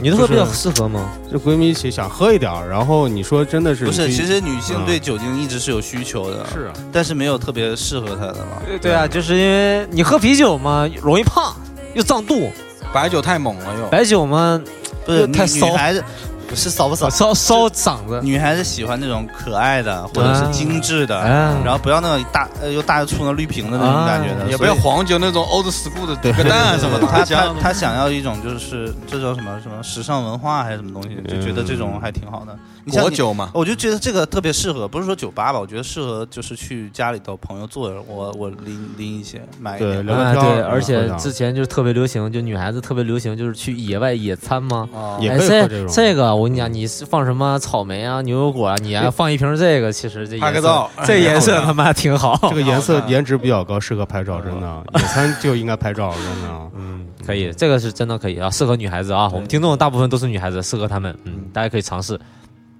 [0.00, 1.08] 你的喝比较适合吗？
[1.32, 8.62] 就闺蜜一起想喝一点儿，然后你说真的是不是，其实女性对酒精一直是有需求的，是啊但是没有特别适合她的嘛。
[8.80, 11.54] 对啊，就是因为你喝啤酒嘛，容易胖
[11.94, 12.50] 又胀肚，
[12.92, 13.86] 白酒太猛了又。
[13.88, 14.62] 白酒嘛
[15.04, 16.04] 不是太骚女孩子，
[16.48, 17.10] 不是骚不骚？
[17.10, 18.20] 骚骚嗓子。
[18.22, 32.56] 女孩子喜欢那种可爱的或者是精致的，哎然后不要那种大呃又大又粗的绿瓶的那种感觉的，也不所以要黄酒那种 old school 的 个蛋什么的，他他他想要一种就是这叫什么什么时尚文化还是什么东西，就觉得这种还挺好的。
[32.84, 33.50] 你像你果酒嘛。
[33.52, 39.98] 我就觉得这个特别适合，不是说酒吧吧，我觉得适合就是去家里头朋友坐着，我我拎拎一些买一对点。
[39.98, 44.88] 啊，聊个天儿对，而且之前就是特别流行，就女孩子特别流行，就是去野外野餐嘛。
[44.94, 52.38] 啊也可以喝这种这个我跟你讲，你是放什么草莓啊、牛油果啊，你还放一瓶这个，其实这颜色拍个照， 这颜色他妈挺好。
[52.50, 54.84] 这个颜色颜值比较高，适合拍照， 真的。
[54.94, 56.70] 野餐就应该拍照，真的。
[56.76, 59.30] 嗯，可以，这个是真的可以啊，适合女孩子啊。
[59.32, 62.18] 我们听众大部分都是女孩子，适合她们，嗯，大家可以尝试。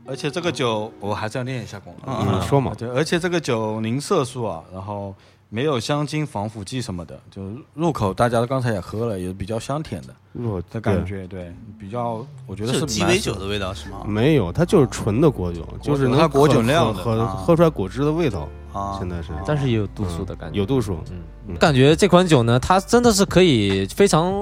[0.09, 2.25] 而且这个酒我还是要练一下广告。
[2.25, 2.73] 嗯你说嘛？
[2.79, 5.13] 对，而且这个酒零色素啊，然后
[5.49, 7.43] 没有香精、防腐剂什么的，就
[7.75, 14.05] 入口大家刚才也喝了，也比较香甜的入口的感觉，对，比较我觉得是鸡尾酒的味道是吗？
[14.07, 18.49] 没有，它就是纯的果酒，就是能它果酒喝酿的喝出来果汁的味道。
[18.73, 19.29] 啊，现在是。
[19.47, 21.57] 但是也有度数的感觉，有度数，嗯，嗯。
[21.57, 24.39] 感觉这款酒呢，它真的是可以非常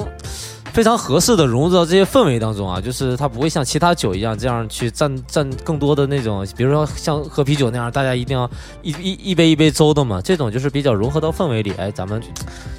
[0.74, 8.50] 非常合适的融入到这些氛围当中啊，就是它不会像其他酒一样这样去占占更多的那种，比如说像喝啤酒那样，大家一定要
[8.82, 12.20] 一一一杯一杯周的嘛，这种就是比较融合到氛围里，哎，咱们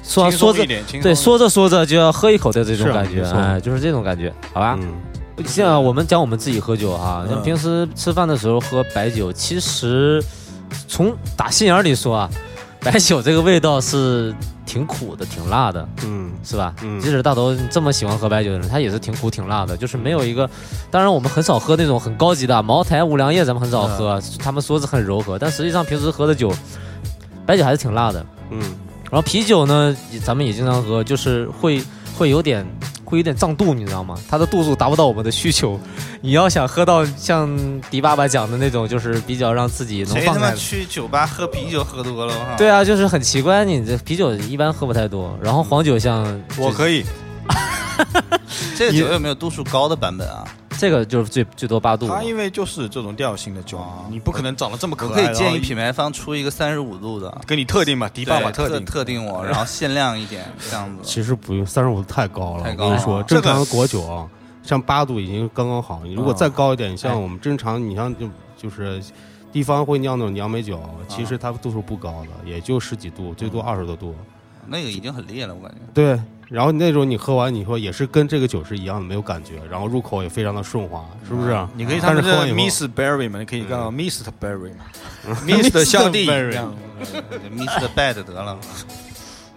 [0.02, 0.66] 说说着
[1.02, 4.78] 对说着说着就要喝一口的这种感觉，哎，就是这种感觉，好吧？
[4.78, 10.22] 嗯，像我们讲我们自己喝酒哈，嗯像平时吃饭的时候喝白酒，其实
[10.86, 12.30] 从打心眼里说啊，
[12.80, 14.34] 白酒这个味道是
[14.66, 16.74] 挺苦的，挺辣的，嗯是吧？
[16.82, 20.50] 嗯即使大头这么喜欢喝白酒的人，他也是挺苦挺辣的，就是没有一个。
[20.90, 26.52] 当然，我们很少喝那种很高级的茅台、五粮液，咱们很少喝，他们说是很柔和，但实际上平时喝的酒，
[27.46, 28.26] 白酒还是挺辣的。
[28.50, 28.60] 嗯，
[29.10, 31.80] 然后啤酒呢，咱们也经常喝，就是会
[32.18, 32.66] 会有点
[33.06, 34.18] 会有点胀肚，你知道吗？
[34.28, 35.80] 它的度数达不到我们的需求。
[36.20, 37.48] 你要想喝到像
[37.88, 40.56] 迪爸爸讲的那种，就是比较让自己能谁他妈放开。
[40.56, 42.34] 去酒吧喝啤酒喝多了？
[42.58, 46.26] 对啊，就是很奇怪，你这啤酒一般喝不太多，然后黄酒像
[46.58, 47.04] 我可以，
[48.76, 50.44] 这个酒有没有度数高的版本啊？
[50.78, 52.22] 这个就是最最多八度嘛它。
[52.22, 55.24] 因为就是这种调性的酒哦，你不可能长得这么可我爱。
[55.24, 61.02] 可以建议品品牌方出一个三十五度的，给你特定吧，迪爸爸特特定特定我，然后限量一点这样子。
[61.02, 62.62] 其实不用，三十五太高了。
[62.62, 64.28] 太高了我跟你说，啊正常的果酒啊，
[64.62, 66.00] 像八度已经刚刚好。
[66.04, 69.02] 你如果啊再高一点，你像我们正常，你像就就是
[69.52, 74.14] 地方会酿那种杨梅酒，其实它度数不高的，也就十几度，最多二十多度。
[74.66, 75.78] 那个已经很烈了，我感觉。
[75.94, 81.50] 对，然后那种你喝完你说也是跟这个酒是一样的，没有感觉，然后入口也非常的顺滑，是不是？
[81.50, 84.84] 啊你可以他们的但是喝完以后 Miss Berry 嘛，你可以叫 Mr Berry 嘛
[85.44, 86.74] ，Mr 小弟 Berry 这样。
[87.56, 87.88] Mr.
[87.94, 88.58] Bad 得了，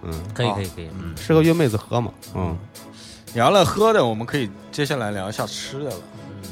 [0.02, 2.56] 嗯，可以可以可以，嗯，适合约妹子喝嘛，嗯
[3.34, 5.96] 聊了喝的，我们可以接下来聊一下吃的了。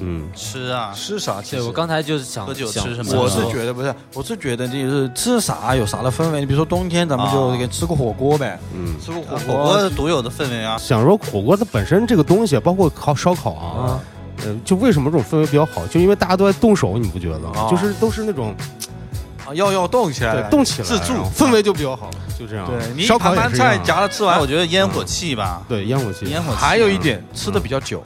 [0.01, 1.41] 嗯，吃啊，吃啥？
[1.43, 3.21] 其实我刚才就是想喝酒想吃什么？
[3.21, 6.41] 我是嗯觉得不是，我是觉得就是吃啥有啥的氛围。
[6.41, 8.95] 你比如说冬天，咱们就啊给吃个火锅呗，嗯。
[9.05, 14.01] 吃个火火锅锅独有的氛围啊，想说火锅它本身这个东西，包括烤烧烤啊，啊，
[14.45, 17.49] 呃，就为什么这种氛围比较好，就因为大家都在动手，你不觉得？
[17.55, 18.55] 哦就是都是那种
[19.47, 20.35] 啊要要动起来。
[20.35, 21.15] 对，动起来，自助。
[21.15, 22.67] 然后氛围就比较好，就这样。
[22.67, 23.77] 对你烧烤盘盘也是一样。
[23.77, 24.47] 菜夹了吃完我。
[24.47, 28.03] 觉得烟火气吧，对烟火气，烟火气还有一点，吃的比较久。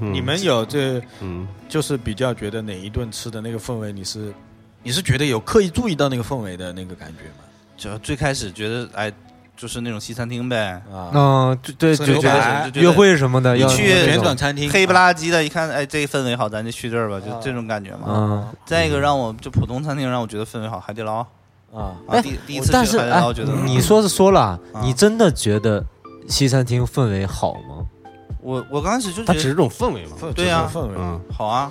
[0.00, 0.12] 嗯。
[0.12, 1.46] 你们有这嗯。
[1.68, 4.34] 就是比较觉得哪一顿吃的那个氛围，你是
[4.82, 7.44] 你是觉得有刻意注意到那个氛围的那个感觉吗？
[7.76, 9.12] 就最开始觉得哎，
[9.56, 17.40] 就是那种西餐厅呗，啊，嗯，对对，就觉得约会什么的要你去旋转餐厅，黑不拉几的，一看哎这个氛围好，咱就去这儿吧，就啊。
[17.40, 18.06] 这种感觉嘛。
[18.08, 21.24] 嗯，再一个让我就普通餐厅让我觉得氛围好，海底捞。
[21.72, 24.82] 啊，第第一次去海底捞觉得，你说是说了，啊。
[24.82, 25.84] 你真的觉得
[26.28, 27.86] 西餐厅氛围好吗？
[28.42, 30.16] 我我刚开始就觉得它只是这种氛围嘛。
[30.34, 30.94] 对呀氛围。
[30.96, 31.70] 嗯，好啊，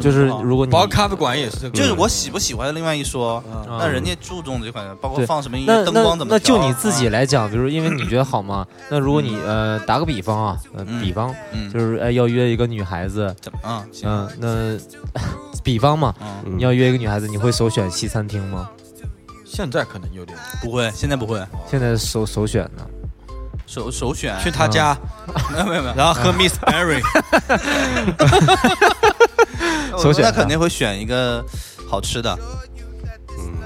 [0.00, 8.66] 就是如果你包括咖啡馆也是这个，就是我喜不喜欢另外一说，那人家注重这块，包括放什么音乐、灯那光怎么那就你自己啊来讲，比如因为你觉得好吗？
[8.88, 10.58] 那如果你呃打个比方啊，
[11.00, 11.70] 比方嗯。
[11.72, 13.84] 就是哎要约一个女孩子，怎么啊？
[13.92, 14.08] 行。
[14.08, 15.20] 嗯，那
[15.62, 18.70] 比方嘛，你要约一个女孩子，你会首选西餐厅吗？
[19.44, 20.36] 现在可能有点。
[20.62, 22.84] 不会，现在不会，现在首首选呢？
[23.66, 24.38] 首首选。
[24.42, 24.96] 去他家，
[25.52, 27.00] 没有没有没有，然后喝 Miss Berry，
[30.00, 31.44] 首选那肯定会选一个
[31.88, 32.36] 好吃的，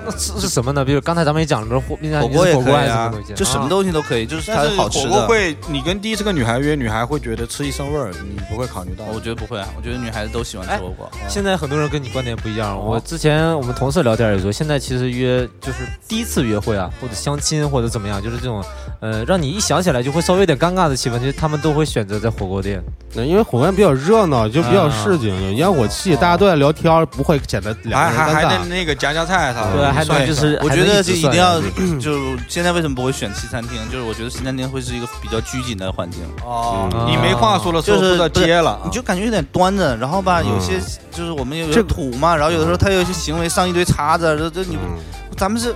[0.09, 0.85] 那是是什么呢？
[0.85, 5.11] 比如刚才咱们也讲了，火你火锅也火锅可以啊还是什么东西？，就什么啊东西都可以，就是它但是好吃的。
[5.11, 9.05] 火锅会，你跟第一次跟女孩约，女孩会觉得吃一身味儿，你不会考虑到。
[9.13, 11.11] 我觉得不会，啊我觉得女孩子都喜欢吃火锅。
[11.29, 12.77] 现在很多人跟你观点不一样。
[12.79, 18.65] 哦我之前我们同事聊天也说，现在其实约就是第一次约会啊，或者相亲或者怎么样，就是这种
[19.01, 22.83] 呃，让你一想起来就会稍微有点尴尬的气氛，其实他们都会选择在火锅店。
[23.15, 28.63] 那因为火锅店比较热闹，就比较市井，有烟火气，大家都在聊天，不会显得两还还还个人尴尬。
[28.63, 31.61] 得那个夹夹菜啥的，对，还算就是，我觉得还能一定要，
[31.99, 33.79] 就现在为什么不会选西餐厅？
[33.91, 40.81] 就是我觉得西餐厅会是一个比较拘谨的环境，哦嗯，你没话说的时候就是接了，你就感觉有点端着，然后吧，嗯有些
[41.11, 44.99] 就是我们有这土嘛，然后有的时候他有些行为上一堆叉子，这这你嗯
[45.37, 45.75] 咱们是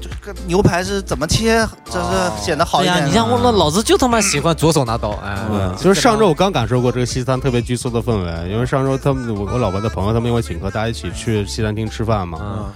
[0.00, 3.08] 这个牛排是怎么切，这哦是显得好对呀，一点。
[3.08, 12.72] 你像我那老子就他妈喜欢左手拿刀，哎，对，就是上周我刚感受过这个西餐特别拘束的氛围，因为上周他们我我老婆的朋友他们因为请客，大家一起去西餐厅吃饭嘛，嗯，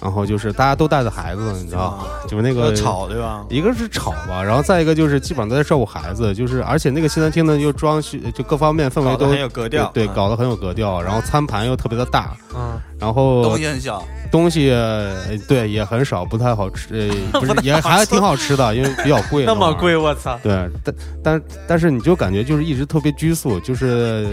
[0.00, 3.44] 然后就是大家都带着孩子，你知道，就是那个吵对吧？
[3.48, 10.14] 一个是吵吧，然后再一个就是基本上都在照顾孩子，就是而且那个西餐厅呢又装修，就各方面氛围都很有格调，对，嗯。
[10.14, 15.14] 搞得很有格调，然后餐盘又特别的大，嗯，然后东西很小，东西呃
[15.48, 19.96] 对也很少，不太好吃，呃， 不是也还挺好吃的，因为比较贵，那么贵，。
[19.96, 20.38] 我操！
[20.42, 24.26] 对，但但但是你就感觉就是一直特别拘束，就是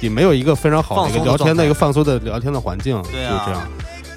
[0.00, 3.44] 也没有一个非常好的一个聊天的一个放松的聊天的环境，对啊。
[3.46, 3.68] 就这样，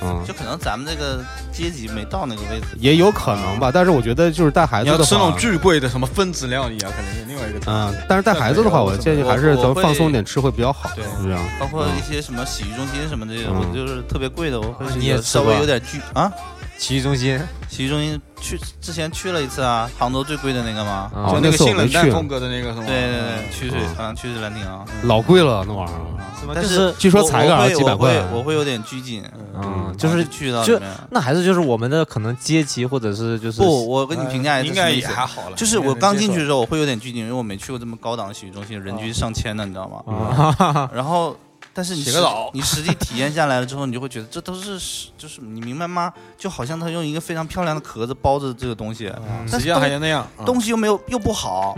[0.03, 2.67] 嗯，就可能咱们这个阶级没到那个位置。
[2.77, 3.71] 也有可能吧。
[3.73, 11.41] 但是我觉得就是带孩你要子的话，吃那种巨贵的什么分子料理啊，可能是另外一个层嗯次。，但是带孩子的话，我建议还是咱们放松一点吃会比较好，对是这样。
[11.59, 16.31] 包括一些什么洗浴中心什么的，嗯我就是特别贵的，我会你也吃过稍微有点巨啊。
[16.77, 20.91] 洗浴中心，洗浴中心去之前去了一次啊，杭州最贵的那个嘛。
[20.91, 22.85] 啊哦就那个性冷淡风格的那个是吗？
[22.85, 24.83] 对对对，曲水嗯啊，曲水兰亭啊。
[25.03, 29.23] 老贵了那玩意儿，但是据说才个二我会几百块我会我会有点拘谨，
[29.55, 35.55] 嗯，就是去到就里面那还是就是我们的可能阶级或者是就是不，我跟你评价一下，应该也还好了。
[35.55, 40.55] 就是我刚进去的时候，我会有点拘谨，因为我没去过这么高档的洗浴中心，人均上千的，你知道吗？
[40.57, 41.35] 啊，然后，
[41.73, 44.79] 但是你实洗个澡你实际体验下来了之后，你就会觉得这都是
[45.17, 46.13] 就是你明白吗？
[46.37, 50.27] 就好像他用一个非常漂亮的壳子包着这个东西，嗯实际上还是那样。
[50.37, 51.75] 嗯东西又没有又不好，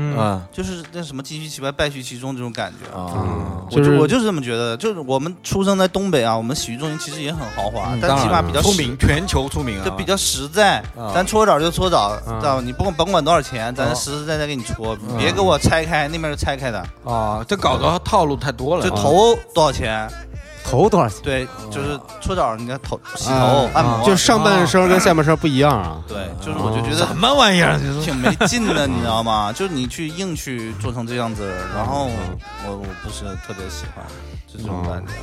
[0.52, 2.98] 就是那什么金虚其外败絮其中这种感觉。
[2.98, 3.14] 啊，
[3.72, 12.62] 我就是我就是这么觉得，就是我们出生在东北啊，我们洗浴中心其实也很豪华，但起码比较出名，全球出名啊，就比较实在啊，咱搓澡就搓澡，啊知道吧？
[12.66, 18.84] 你不管甭管多少钱，咱啊实实在在给你搓，嗯别给我拆开，那边是拆开的，啊，这搞得套路太多了。
[18.84, 19.85] 就头多少钱？
[20.64, 21.22] 头多少钱？
[21.24, 26.02] 对，就是搓澡，你看头洗啊头按摩，就上半身跟下半身不一样啊。
[26.08, 27.80] 对，就是我就觉得什么玩意儿？
[27.80, 29.54] 就是挺没劲的，你知道吗？
[29.56, 32.10] 就是你去硬去做成这样子，然后
[32.66, 34.04] 我我不是特别喜欢
[34.48, 35.14] 就这种感觉，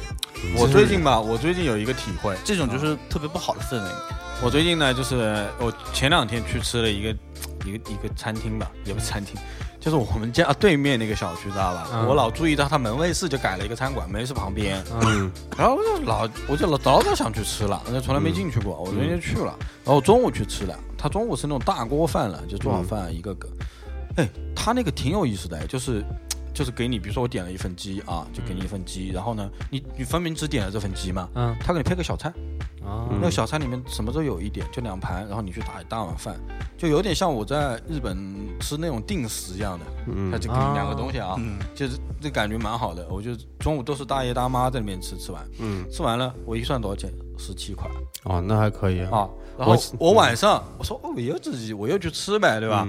[0.56, 3.88] 我最近吧，我最近有一个体会，这种就是特别不好的氛围。
[4.44, 7.08] 我最近呢，就是我前两天去吃了一个
[7.64, 9.36] 一个一个餐厅吧，也不是餐厅，
[9.82, 11.88] 就是我们家对面那个小区，知道吧？
[11.92, 23.48] 嗯我老注意到他门卫室就改了一个餐馆，门卫室旁边，嗯然后我就老我就老早早想去吃了，我就从来没进去过，我昨天就去了，然后中午去吃的，他中午是那种大锅饭了，就做好饭一个个，
[24.18, 26.04] 哎，他那个挺有意思的，哎就是。
[26.52, 32.32] 就是给你，比如说我点了一份鸡啊，就给你一份鸡，然后呢，你你分明只点了这份鸡嘛，嗯他给你配个小菜，
[33.10, 36.38] 那个小菜里面什么都有一点，就两盘，然后你去打一大碗饭，
[36.76, 38.16] 就有点像我在日本
[38.60, 43.06] 吃那种定食一样的，他嗯就给你两个东西啊，嗯，就是这感觉蛮好的。
[43.08, 47.10] 我就中午都是大爷大妈在里面吃，吃完嗯，吃完了，我一算多少钱？
[47.38, 47.90] 十七块
[48.24, 49.28] 哦，那还可以啊。
[49.58, 52.86] 然后我我晚上我说哦，我又自己我又去吃呗，对吧？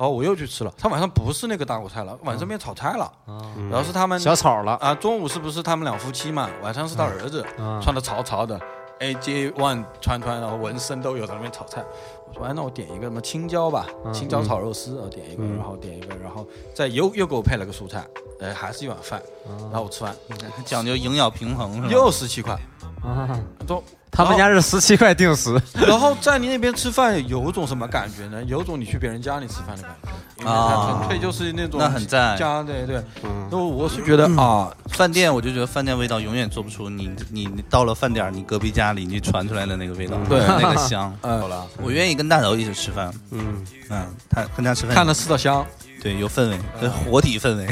[0.00, 3.36] 嗯然后我又去吃了，他晚上不是那个大锅菜了，晚上变炒菜了，啊，
[3.70, 4.72] 然后是他们小炒了。
[4.76, 6.48] 啊，中午是不是他们两夫妻嘛？
[6.62, 7.78] 晚上是他儿子，啊。
[7.82, 8.58] 穿的潮潮的
[8.98, 11.84] ，AJ One 穿穿，然后纹身都有，在那边炒菜。
[12.26, 15.58] 我说，哎，那我点一个什么青椒吧，嗯青椒炒肉丝，我点一个，嗯。
[15.58, 18.02] 然后点一个，然后再又又给我配了个蔬菜，
[18.40, 19.22] 哎，还是一碗饭，
[19.70, 20.16] 然后我吃完
[20.64, 21.88] 讲究营养平衡是吧？
[21.90, 22.58] 又十七块，
[23.02, 23.82] 啊，都。
[24.12, 28.42] 他们家是十七块定时，然后在你那边吃饭有种什么感觉呢？
[28.42, 29.92] 有种你去别人家里吃饭的感
[30.36, 30.98] 觉，啊。
[30.98, 32.36] 纯粹就是那种那很赞。
[32.36, 33.00] 家，对对。
[33.22, 33.48] 嗯。
[33.48, 41.16] 那我是觉得啊，饭店我就觉得饭店味道永远做不出你你你到了饭点儿你隔壁家里你传出来的那个味道，对那个香。
[41.22, 44.94] 嗯，好了，我愿意跟大头一起吃饭，嗯，嗯，他跟他吃饭。
[44.96, 45.64] 看了四道香，
[46.02, 47.66] 对有氛围，活体氛围。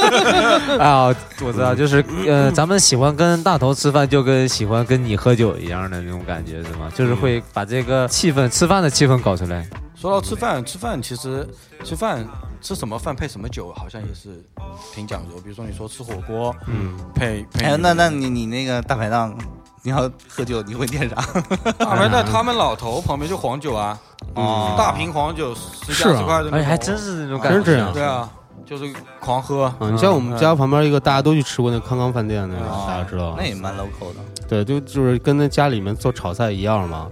[0.78, 1.06] 啊，
[1.42, 6.90] 我知道，就是呃，咱们喜欢跟大头吃饭，就跟喜欢跟你喝酒一样的那种感觉，是吗？
[6.94, 9.66] 就是会把这个气氛，吃饭的气氛搞出来。
[9.94, 11.48] 说到吃饭，吃饭其实
[11.82, 12.22] 吃饭
[12.60, 14.44] 吃什么饭配什么酒，好像也是
[14.94, 15.36] 挺讲究。
[15.42, 19.34] 比如说你说吃火锅，嗯，配配哎，那那你你那个大排档，
[19.86, 21.14] 你要喝酒你会点啥？
[21.78, 23.96] 大排档他们老头旁边就黄酒啊，
[24.34, 27.62] 哦大瓶黄酒十是啊几二十块的那种，哎，还真是那种感觉。
[27.62, 28.28] 真是这样对啊，
[28.66, 29.62] 就是狂喝。
[29.78, 33.44] 啊，你像我们家旁边一个大家都去吃过那康康饭店那个，哦大家知道那？
[33.46, 34.20] 也蛮 local 的。
[34.48, 37.06] 对，就就是跟那家里面做炒菜一样嘛。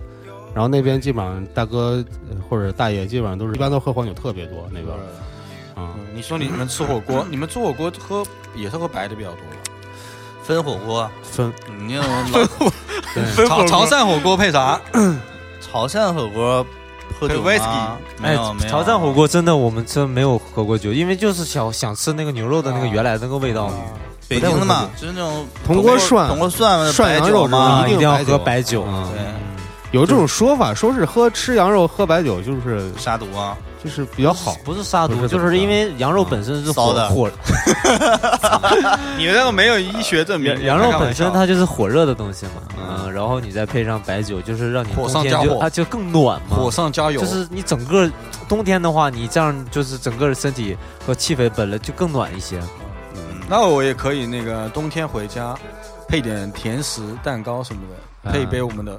[0.53, 4.89] 然后那边基本上大哥呃或者大爷基本上都是一般都喝黄酒特别多那边
[5.77, 8.25] 啊，嗯，你说你们吃火锅，你们吃火锅喝
[8.57, 9.57] 也是喝白的比较多吧？
[10.47, 12.47] 分火锅，分你那种老
[13.15, 14.79] 对潮潮汕火锅配啥？
[15.61, 16.65] 潮汕火锅
[17.19, 18.23] 喝酒配吗？whisky？
[18.23, 18.71] 没有没有。
[18.71, 23.69] 潮汕火锅真的我们真没有喝过酒，因为就是想想吃那个牛肉的那个原来那个味道。
[23.69, 23.75] 嘛。
[24.27, 27.87] 北京的嘛，就是那种铜锅涮铜锅涮白涮羊肉酒嘛。
[27.87, 28.39] 一，定要喝白酒。
[28.39, 28.85] 白酒。
[28.89, 29.21] 嗯对，
[29.95, 34.57] 有这种说法，说是喝吃羊肉喝白酒就是杀毒啊，就是比较好。
[34.65, 37.09] 不是杀毒，就是因为羊肉本身是火的。
[37.11, 37.31] 火火，
[39.17, 45.45] 你那个没有医学证明羊，肉本身它就是火热的东西嘛，嗯，然后你再配上白酒，就是让你火冬上加火。
[45.45, 46.57] 天就它就更暖嘛。
[46.57, 48.11] 火上加油，就是你整个
[48.49, 50.77] 冬天的话，你这样就是整个身体
[51.07, 52.61] 和气氛本来就更暖一些。
[53.49, 55.55] 那我也可以那个冬天回家
[56.09, 57.83] 配点甜食、蛋糕什么
[58.25, 58.99] 的，啊配一杯我们的，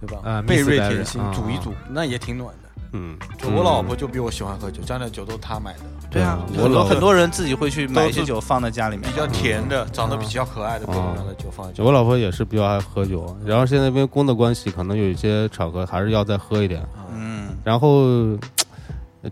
[0.00, 0.18] 对吧？
[0.24, 2.68] 啊贝瑞甜心煮一煮，那也挺暖的。
[2.92, 5.80] 嗯，就我老婆就比我喜欢喝酒，家里的酒都是她买的，
[6.10, 11.84] 对啊，我很多很多人自己会去买一些酒放在家里面比，较甜的，长得比较可爱的，各种各样的酒放在家。
[11.84, 16.82] 我老婆也是比较爱喝酒，然后现在因为工作关系，可能有一些场合还是要再喝一点。
[17.14, 18.06] 嗯，然后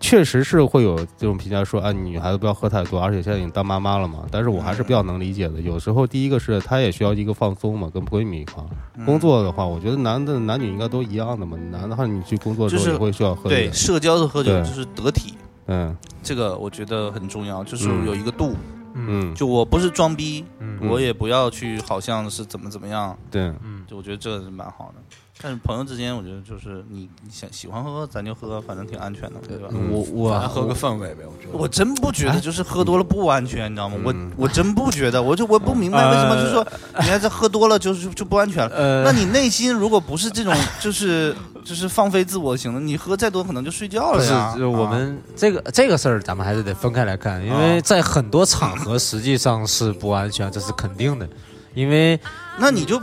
[0.01, 4.25] 确实是会有这种评价说啊，女孩子不要喝太多，而且现在已经当妈妈了嘛。
[4.31, 5.61] 但是我还是比较能理解的。
[5.61, 9.05] 有时候第一个是她也需要一个放松嘛，跟闺蜜一块儿。
[9.05, 11.57] 工作的话，我觉得男的男女应该都一样的嘛。
[11.71, 13.71] 男的话，你去工作的时候也会需要喝一点。
[13.71, 15.35] 对社交的喝酒就是得体，
[15.67, 18.55] 嗯这个我觉得很重要，就是嗯有一个度。
[18.99, 25.03] 嗯，就我不是装逼，嗯我也不要去好像是怎么怎么样，对，嗯，就我觉得这个是蛮好的。
[25.43, 29.69] 但是朋友之间，我觉得就是你你想喜欢喝咱就喝，反正挺安全的，对吧？
[29.71, 31.59] 嗯我我喝个氛围呗，我觉得。
[31.59, 33.99] 我真不觉得就是喝多了不安全，你知道吗？
[34.03, 36.67] 我嗯我真不觉得，我就我不明白为什么就是说
[36.99, 38.75] 你看这喝多了就是就不安全了。
[38.75, 44.55] 呃那你内心如果不是这种就是就是放飞自我型的，你喝再多可能就睡觉了呀。
[44.57, 51.29] 就我们这个这个事儿，咱们还是得分开来看，因为在很多场合实际上是不安全，这是肯定的。
[51.75, 52.19] 因为
[52.59, 52.99] 那你就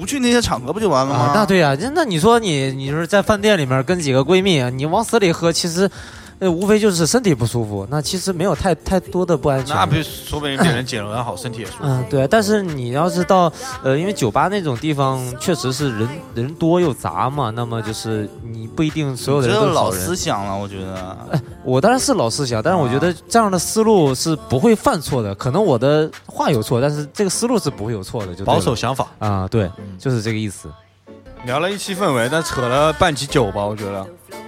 [0.00, 1.32] 不去那些场合不就完了吗？
[1.34, 5.90] 那对呀、那你说你你就是在饭店里面跟几个闺蜜，你往死里喝，其实。
[6.40, 9.74] 呃，无非就是身体不舒服，那其实没有太太多的不安全。
[9.74, 11.78] 那不是说不定别人减了好，身体也舒服。
[11.82, 20.14] 嗯，对，但是你要是到呃，因为酒吧那种地方确实是人人多又杂嘛，那么就是你不一定所有的人都是好老思。
[20.16, 21.16] 想了，我觉得。
[21.64, 25.34] 我当然是老思想，但是我觉得这样的思路是不会犯错的。
[25.34, 30.68] 可能我的话有错，但是这个思路是不会有错的，就保守想法，啊，对，就是这个意思。
[31.44, 34.06] 聊了一期氛围，但扯了半集酒吧，我觉得。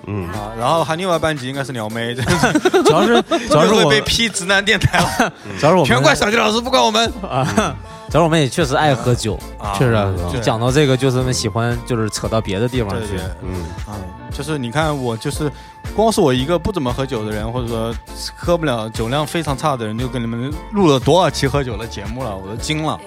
[0.09, 7.13] 嗯，啊，然后还另外半集应该是撩妹， 主要是 主要是我会被批直男电台了， 主要是我们全怪小杰老师，不怪我们。
[7.29, 7.75] 啊，
[8.09, 9.75] 主要我们也确实爱喝酒，啊。
[9.77, 10.41] 确实啊对。
[10.41, 13.09] 讲到这个就是喜欢就是扯到别的地方去。
[13.09, 13.27] 对对。
[13.43, 13.99] 嗯，啊，
[14.31, 15.51] 就是你看我就是，
[15.97, 17.93] 光是我一个不怎么喝酒的人，或者说
[18.37, 22.99] 喝不了酒量非常差的人，就跟你们录了多少期喝酒的节目了，我都惊了。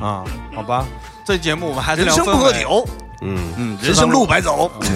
[0.00, 0.24] 啊！
[0.54, 0.84] 好吧，
[1.30, 2.84] 这节目我们还是聊氛围，酒，
[3.20, 4.90] 嗯，嗯，人生路白走，对，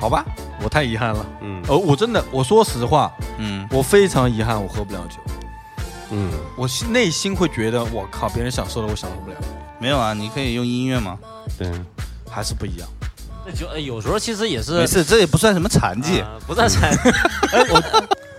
[0.00, 0.24] 好吧？
[0.62, 5.16] 我太遗憾了，嗯，呃，我真的，我说实话，嗯，我非常遗憾，我喝不了酒，
[6.12, 9.36] 嗯，我心内心会觉得，我靠，别人享受了我享受不了，
[9.78, 11.18] 没有啊，你可以用音乐吗，
[11.58, 11.70] 对，
[12.30, 12.88] 还是不一样。
[13.44, 16.88] 那就呃有时候其实也是没事，这也不算什么残疾，啊不算残。
[17.52, 17.82] 哎，我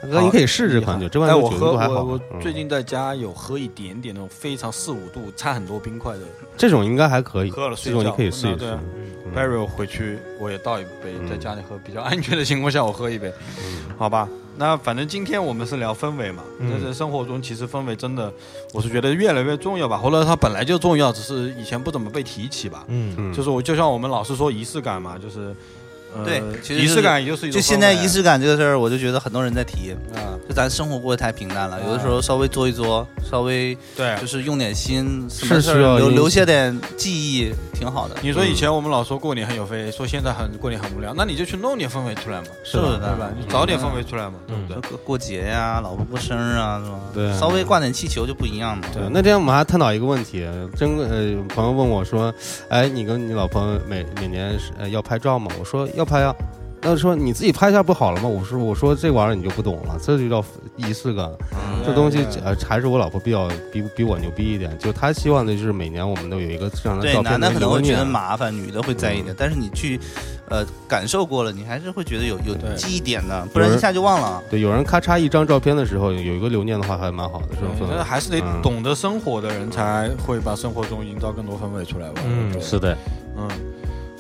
[0.06, 2.40] 大哥，你可以试试款酒，这款哎，酒我我我嗯。
[2.42, 6.22] 最近在家有喝一点点那种非常四五度差很多冰块的
[6.58, 8.78] 这种应该还可以，喝了睡觉这种你可以试一试
[9.36, 11.28] Barry，我回去我也倒一杯，嗯。
[11.28, 13.34] 在家里喝，比较安全的情况下我喝一杯，
[13.98, 14.28] 好吧？
[14.58, 18.32] 那反正今天我们是聊氛围嘛，但是生活中其实氛围真的，
[18.74, 22.86] 我是觉得越来越重要吧，或者它本来就重要，只是以前不怎么被提起吧。
[22.88, 23.14] 嗯。
[23.18, 25.56] 嗯，就是我就像我们老是说仪式感嘛，就是，呃
[26.24, 34.28] 对其实仪式感也就是一种就现在仪式感这个事儿，我就觉得很多人在提，啊，就咱生活过得太平淡了，啊有的时候稍微做一做，稍微对就。
[34.28, 38.18] 是用点心，什么是事儿留需要一留下点记忆，挺好的。
[38.22, 43.32] 你说以前我们老说过年很有氛围，说现在很过年很无聊，那你就去弄点氛围出来嘛，是不是对吧？
[43.40, 44.90] 你找点氛围出来嘛，对不对？
[44.90, 47.00] 过过节呀，老婆过生日啊，是吧？
[47.14, 48.86] 对稍微挂点气球就不一样嘛。
[48.94, 50.46] 对，那天我们还探讨一个问题，
[50.76, 52.34] 真呃，朋友问我说，
[52.68, 55.50] 哎，你跟你老婆每每年是呃要拍照吗？
[55.58, 56.34] 我说要拍啊。
[56.88, 58.30] 那说你自己拍一下不好了吗？
[58.30, 60.46] 我说我说这玩意儿你就不懂了，这就叫
[60.76, 61.26] 仪式感。
[61.52, 68.06] 嗯这东西呃还是我老婆比较比比我牛逼一点，就她希望的就是每年我们都有一个这样的对，照片男的可能会觉得。
[68.06, 70.00] 麻烦，女的会在意点，但是你去，
[70.50, 74.42] 呃，感受过了，你还是会觉得有有记忆点的，不然一下就忘了。
[74.50, 77.48] 对，有人咔嚓一张照片的时候有一个留念的话，还蛮好的。
[77.50, 82.22] 这种氛围那还是得嗯懂得生活的人才会把生活中营造更多氛围出来吧。
[82.26, 82.98] 嗯，是的，
[83.38, 83.48] 嗯，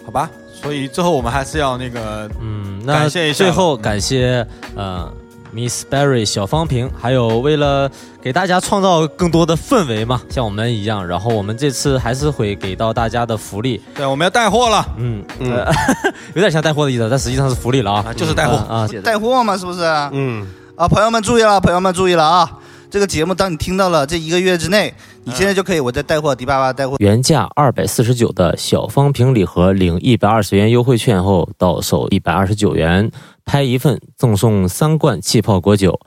[0.05, 0.29] 好吧，
[0.61, 3.37] 所以最后我们还是要那个，嗯，那感谢一下。
[3.37, 4.45] 最后感谢
[4.75, 5.11] 呃
[5.53, 7.89] Miss Berry 小方瓶，还有为了
[8.21, 14.85] 给大家创造更多的氛围嘛，像我们一样，然后我们这次还是会给到大家的福利，对，我们要带货了。
[14.97, 15.53] 嗯嗯。
[15.53, 15.71] 呃
[16.33, 18.05] 有点像带货的意思，但实际上是福利了啊。
[18.09, 18.55] 啊，，就是带货。
[18.55, 19.81] 啊啊，带货嘛，是不是？
[20.11, 20.45] 嗯，
[20.75, 22.51] 啊，朋友们注意了，朋友们注意了啊！
[22.89, 24.93] 这个节目当你听到了这一个月之内，
[25.27, 33.09] 你现在就可以我在带货迪巴巴带货，原价二百四十九的小方瓶礼盒，领一百二十元优惠券后到手一百二十九元，
[33.43, 35.99] 拍一份赠送三罐气泡果酒，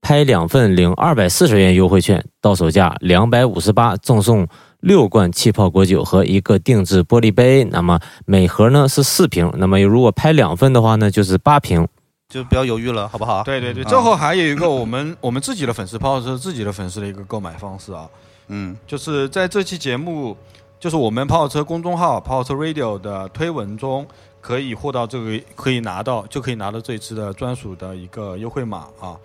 [0.00, 4.46] 拍两份领二百四十元优惠券，到手价两百五十八，赠送
[4.78, 7.64] 六罐气泡果酒和一个定制玻璃杯。
[7.64, 11.88] 那么每盒呢是四瓶，那么如果拍两份的话呢就是八瓶。
[12.28, 13.42] 就不要犹豫了，好不好？
[13.42, 18.06] 对对对，啊最后还有一个我们我们自己的粉丝泡是自己的粉丝的一个购买方式啊，
[18.52, 20.36] 嗯，就是在这期节目，
[20.80, 24.04] 就是我们跑车公众号跑车 Radio 的推文中，
[24.40, 29.16] 可以获到这个，可以拿到，就可以拿到这次的专属的一个优惠码啊。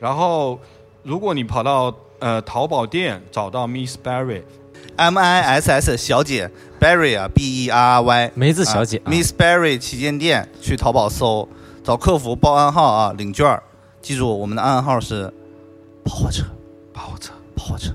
[0.00, 0.58] 然后，
[1.04, 6.50] 如果你跑到呃淘宝店找到 Miss Berry，M I S S 小姐
[6.80, 9.08] Berry 啊，B E R R Y 梅子小姐啊。
[9.08, 11.48] Miss Berry 旗舰店去淘宝搜，
[11.84, 13.62] 找客服报暗号啊，领券儿。
[14.02, 15.32] 记住我们的暗号是
[16.04, 16.44] 跑火车，
[16.92, 17.92] 跑火车，跑火车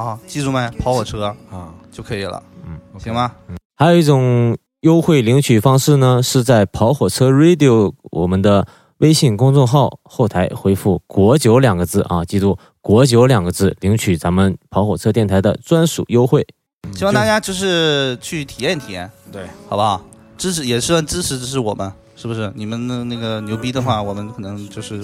[0.00, 0.68] 啊，记住没？
[0.78, 3.32] 跑火车啊，就可以了，嗯，行吗？
[3.76, 8.66] 还有一种优惠领取方式呢，是在跑火车 Radio 我们的
[8.98, 16.46] 微信公众号后台回复“国酒”两个字啊，记住“国酒”两个字，领取咱们跑火车电台的专属优惠。
[16.94, 20.02] 希望大家就是去体验体验，对，好不好？
[20.36, 22.50] 支持也算支持支持我们，是不是？
[22.54, 25.00] 你们的那个牛逼的话，我们可能就是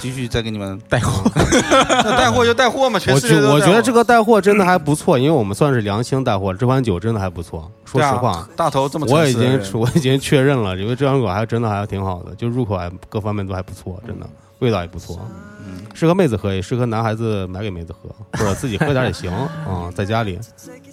[0.00, 1.30] 继续再给你们带货。
[2.02, 7.70] 那带货就带货嘛，全我世界我觉得这个带货真的还不错，因为我们算是良心带货，这款酒真的还不错。
[7.84, 14.26] 说实话，大头这么我已经 我已经确认了，因为这款酒还真的还挺好的，就入口还各方面都还不错，真的
[14.60, 15.18] 味道也不错。
[15.66, 20.38] 嗯，适合妹子喝，也适合男孩子买给妹子喝，或者自己喝点也行啊、在家里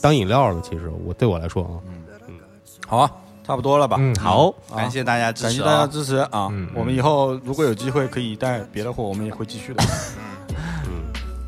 [0.01, 0.59] 当饮料了。
[0.61, 1.73] 其实我对我来说啊，
[2.27, 2.35] 嗯
[2.85, 3.11] 好啊，
[3.47, 3.95] 差不多了吧？
[3.97, 5.87] 嗯，好，啊感谢大家支持感谢大家啊！
[5.87, 6.49] 支持啊！
[6.51, 9.81] 嗯我们以后如果有机会可以带别的货，我们也会继续的。
[10.85, 11.07] 嗯，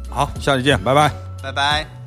[0.10, 1.12] 好，下期见，拜拜。
[1.44, 1.99] 拜拜。